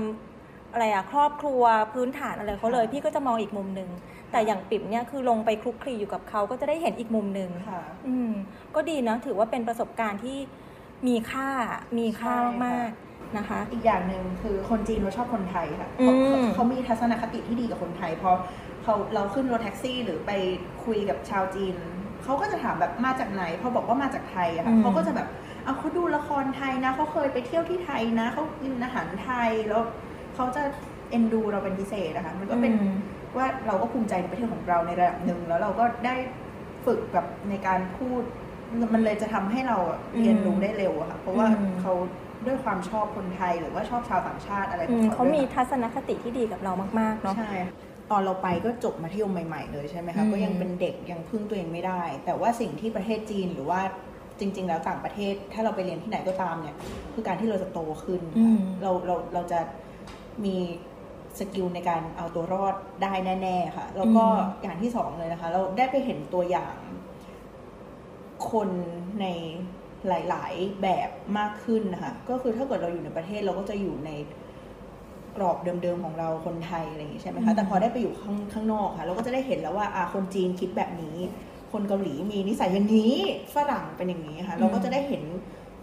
[0.73, 3.89] อะไรอะครอบครัวพื้นฐานอะไรเขาเลยค่ะพี่ก็จะมองอีกมุมหนึ่ง
[4.31, 8.31] แต่อย่างปิ่มเนี่ยคือลงไปคลุกคลีอยู่กับเขาก็จะได้เห็นอีกมุมหนึ่งค่ะ อืม
[8.75, 10.37] ก็ดีนะถือว่าเป็นประสบการณ์ที่
[11.07, 11.49] มีค่า
[11.97, 13.06] มีค่าใช่ค่ะ มากๆ
[13.37, 18.31] นะคะ อีกอย่างหนึ่งคือคนจีนเขาชอบคนไทยค่ะอืมเขาเขามีทัศนคติที่ดีกับคนไทยพอ
[18.83, 20.31] เขาเราขึ้นรถแท็กซี่หรือไป
[20.85, 21.75] คุยกับชาวจีน
[22.23, 25.27] เขาก็จะถามแบบมาจากไหนพอบอกว่ามาจากไทยอะค่ะเขาก็จะแบบ
[25.63, 29.81] เอาเขาดูละครไทยนะเขาเคยไปเที่ยวที่ไทยนะเขากินอาหารไทยแล้ว
[30.35, 30.63] เขาจะ
[31.09, 32.95] เอ็นดูเราเป็นพิเศษนะคะมันก็เป็นอืม
[33.37, 36.15] ว่าเราก็ภูมิใจในประเทศของเราในระดับหนึ่งแล้วเราก็ได้
[36.85, 38.21] ฝึกแบบในการพูด
[38.93, 41.93] มันเลยจะทำให้เราอะเรียนรู้ได้เร็วอะค่ะ เพราะว่าอืมเขา
[42.45, 47.51] ด้วยความชอบคนไทยหรือว่าชอบชาวต่างชาติอะไรขอืองมเขาเขามีด้วยทัศนคติที่ดีกับเรามาก ๆ เนาะ ใช่
[48.11, 53.81] ตอนเราไปก็จบมัธยมใหม่ ๆ เลยใช่ไหมอืคะมก็ยังเป็นเด็กยังพึ่งตัวเองไม่ได้ แต่ว่าสิ่งที่ประเทศจีนหรือว่า
[54.39, 56.75] จริง ๆ แล้วต่างประเทศ ถ้าเราไปเรียนที่ไหนก็ตามเนี่ย
[57.13, 59.59] คือการที่เราจะโตขึ้น อืม เราเราเราจะ
[60.45, 60.55] มี
[61.39, 64.23] สกิลในการเอาตัวรอดได้แน่ ๆ ค่ะ แล้วก็
[64.61, 66.75] อย่างที่สองเลยนะคะ เราได้ไปเห็นตัวอย่าง
[68.51, 68.69] คน
[69.21, 69.25] ใน
[70.09, 74.11] หลาย ๆ แบบมากขึ้นนะคะก็คือถ้าเกิดเราอยู่ในประเทศเราก็จะอยู่ใน
[75.37, 81.17] กรอบเดิม ๆ ของเราคนไทยอะไรอย่างงี้ใช่ไหมคะแต่พอได้ไปอยู่ข้างข้างนอกค่ะ เราก็จะได้เห็นแล้วว่าอ่าคนจีนคิดแบบนี้
[81.71, 83.15] คนเกาหลีมีนิสัยอย่างนี้
[83.55, 85.23] ฝรั่งเป็นอย่างนี้ค่ะเราก็จะได้เห็น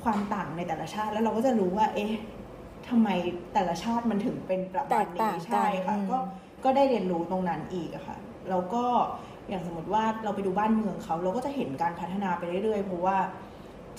[0.05, 2.13] ความต่างในแต่ละชาติ แล้วเราก็จะรู้ว่า เอ๊ะ
[2.89, 3.09] ทำไม
[3.55, 6.19] แต่ละชาติมันถึงเป็นประแตมาณกต่านี้งกันใช่ค่ะอืมก็
[6.65, 8.17] ก็ได้เรียนรู้ตรงนั้นอีกอะค่ะ
[8.51, 8.85] แล้วก็
[9.49, 13.17] อย่างสมมติว่าเราไปดูบ้านเมืองเขา เราก็จะเห็นการพัฒนาไปเรื่อยๆเพราะว่า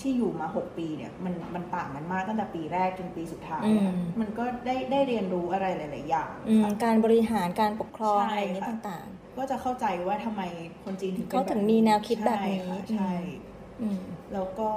[0.06, 10.42] ที่อยู่มา 6 ปีเนี่ยมันมันต่างกันมากตั้งแต่ปีแรกจนปีสุดท้ายอะอืม มันก็ได้ได้เรียนรู้อะไรหลาย ๆ อย่างอืมค่ะ การบริหารการปกครองใช่อะไรอย่างนี้ค่ะ ต่าง ก็จะเข้าใจว่าทำไม
[10.84, 14.00] คนจีนถึงป็นเขาถึงบบมีแนวคิดแบบนี้ใช่ค่ะใช่ๆอืม
[14.32, 14.70] แล้วก็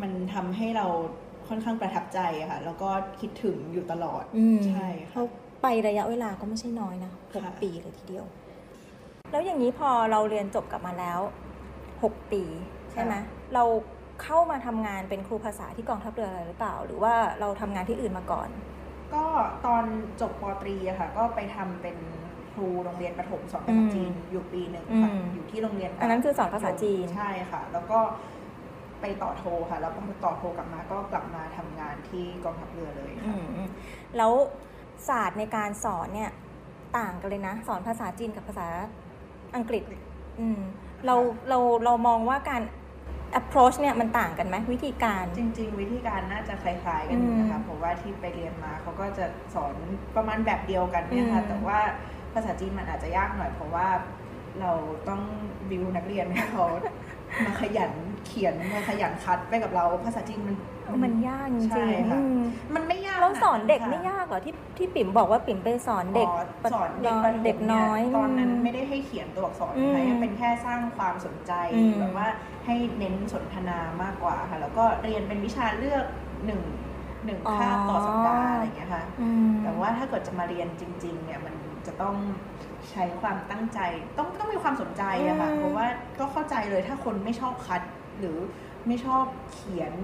[0.00, 0.86] มันทำให้เรา
[1.48, 8.24] ค่อนข้างประทับใจอะค่ะ แล้วก็คิดถึงอยู่ตลอด อืมใช่เขาค่ะไประยะเวลาก็ไม่ใช่น้อยนะหกค่ะ ปีเลยทีเดียว
[9.30, 11.20] แล้วอย่างนี้พอเราเรียนจบกลับมาแล้ว
[12.02, 12.42] หกปี
[12.92, 13.14] ใช่ไหม
[13.54, 13.64] เรา
[14.22, 18.48] เข้ามาทำงานเป็นครูภาษาที่กองทัพเรืออะไรหรือเปล่า หรือว่าเราทำงานที่อื่นมาก่อน
[19.14, 19.24] ก็
[19.66, 19.84] ตอน
[20.20, 21.96] จบปตรีอะค่ะ ก็ไปทำเป็น
[22.52, 27.98] ครูโรงเรียนประถมสอนภาษาจีนอยู่ปีหนึ่งค่ะอืมอยู่ที่โรงเรียน อันนั้นคือสอนภาษาจีนใช่ค่ะ แล้วก็
[29.00, 33.68] ไปต่อโทค่ะ แล้วพอต่อโทกลับมาก็กลับมาทำงานที่กองทัพเรือเลยอืค่ะมอืม
[34.16, 34.32] แล้ว
[35.08, 36.30] ศาสตร์ในการสอนเนี่ย
[36.98, 38.66] ต่างกันเลยนะ สอนภาษาจีนกับภาษา
[39.56, 39.82] อังกฤษ
[40.40, 40.60] อืม
[41.06, 41.16] เรา
[41.48, 42.62] เราเรามองว่าการ
[43.40, 49.74] approach เนี่ยมันต่างกันไหมวิธีการ จริง ๆ วิธีการน่าจะคล้ายๆกันอยู่นะคะอืมเพราะว่าที่ไปเรียนมาเขาก็จะสอน
[50.16, 51.78] ประมาณแบบเดียวกันเนี่ยค่ะอืมแต่ว่า
[52.34, 53.88] ภาษาจีนมันอาจจะยากหน่อยเพราะว่า
[54.60, 54.72] เรา
[55.08, 55.22] ต้อง
[55.70, 56.64] บิวนักเรียนให้เขา
[57.44, 57.92] มาขยัน
[58.26, 60.56] เขียนมาขยันคัดไปกับเรา ภาษาจีนมัน
[61.04, 62.40] มันยากจริงใช่ๆค่ะอืม
[62.74, 72.28] มันไม่ยากแล้วสอนเด็กค่ะไม่ยากเหรอที่ที่ปิ่มบอกว่าปิ่มไปสอนเด็กอ๋อสอนเด็กน้อยเด็กน้อยตอนนั้นมไม่ได้ให้เขียนตัวอักษรอืมนะคะยังเป็นแค่สร้างความสนใจอืมแบบว่า
[72.66, 76.04] ให้เน้นสนทนามากกว่าค่ะ แล้วก็เรียนเป็นวิชาเลือก
[76.46, 76.60] หนึ่ง
[77.26, 81.54] หนึ่งคาบต่อสัปดาห์อะไรอย่างเงี้ยค่ะอืมแต่ว่าถ้าเกิดจะมาเรียนจริง ๆ เนี่ยมัน
[81.86, 82.14] จะต้อง
[82.90, 83.78] ใช้ความตั้งใจ
[84.18, 85.86] ต้องต้องมีความสนใจอะค่ะอืมเพราะว่า
[86.18, 87.82] ก็เข้าใจเลยถ้าคนไม่ชอบคัด
[88.18, 88.38] หรือ
[88.86, 89.94] ไม่ชอบเขียน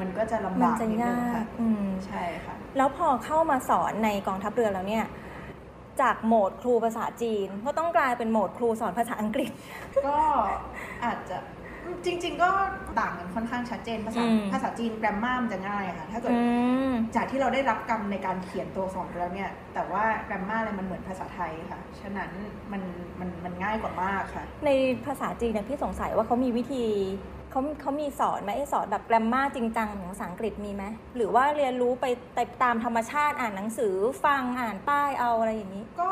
[0.00, 5.04] มันก็จะลำมันบากจะนิดนึยางกค่ะอืมใช่ค่ะ แล้วพอเข้ามาสอนในกองทัพเรือแล้วเนี่ย
[6.00, 9.50] จากโหมดครูภาษาจีน ก็ต้องกลายเป็นโหมดครูสอนภาษาอังกฤษ
[10.06, 10.18] ก็
[11.04, 11.36] อาจจะ
[12.04, 12.50] จริง ๆ ก็
[12.98, 16.40] ต่างกันค่อนข้างชัดเจนภาษาอืมภาษาจีนแกรมมามันจะง่ายค่ะถ้าเกิดอื
[16.90, 22.30] มจากที่เราได้รับกรรมในการเขียนตัวอักษรไปแล้วเนี่ย แต่ว่าแกรมมาอะไรมันเหมือนภาษาไทยค่ะ ฉะนั้น
[22.72, 22.82] มัน
[23.20, 24.70] มันมันง่ายกว่ามากค่ะ ใน
[25.06, 26.84] ภาษาจีนเนี่ยพี่สงสัยว่าเขามีวิธี
[27.50, 30.84] เขาเขามีสอนไหมไอ้สอนแบบแกรมมาจริงจังของภาษาอังกฤษมีไหม
[31.16, 31.92] หรือว่าเรียนรู้
[32.34, 36.10] ไปตามธรรมชาติอ่านหนังสือฟังอ่านป้ายเอาอะไรอย่างนี้ ก็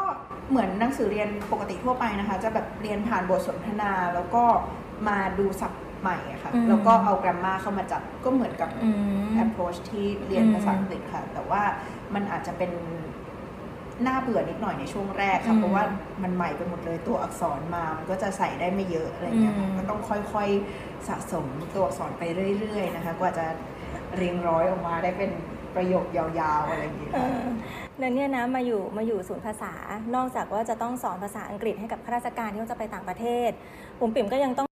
[0.51, 4.45] เหมือนหนังสือเรียนปกติทั่วไปนะคะ จะแบบเรียนผ่านบทสนทนาแล้วก็
[5.09, 8.90] มาดูศัพท์ใหม่อะค่ะอืมแล้วก็เอา grammar เข้ามาจับก็เหมือนกับอื
[9.24, 11.62] ม approach ที่เรียนอืมภาษาอังกฤษค่ะ แต่ว่า
[12.14, 12.70] มันอาจจะเป็น
[14.07, 15.84] น่าเบื่อนิดหน่อยในช่วงแรกอืค่ะมเพราะว่า
[16.22, 22.22] มันใหม่ไปหมดเลยตัวอักษรมา มันก็จะใส่ได้ไม่เยอะอะไรเงี้ยค่ะอืมก็ต้องค่อยๆสะสมตัวอักษรไป
[22.61, 23.46] เรื่อยๆนะคะ กว่าจะ
[24.16, 25.30] เรียงร้อยออกมาได้เป็น
[25.74, 26.26] ประโยคยา
[26.61, 27.42] วๆอะไรอย่างเงี้ยเอค่ะอ
[27.98, 29.72] แล้วเนี่ยนะมาอยู่มาอยู่ศูนย์ภาษา
[30.14, 33.51] นอกจากว่าจะต้องสอนภาษาอังกฤษให้กับข้าราชการที่เขาจะไปต่างประเทศ
[33.98, 34.68] ปุ๋มปิ่มก็ยังต้อง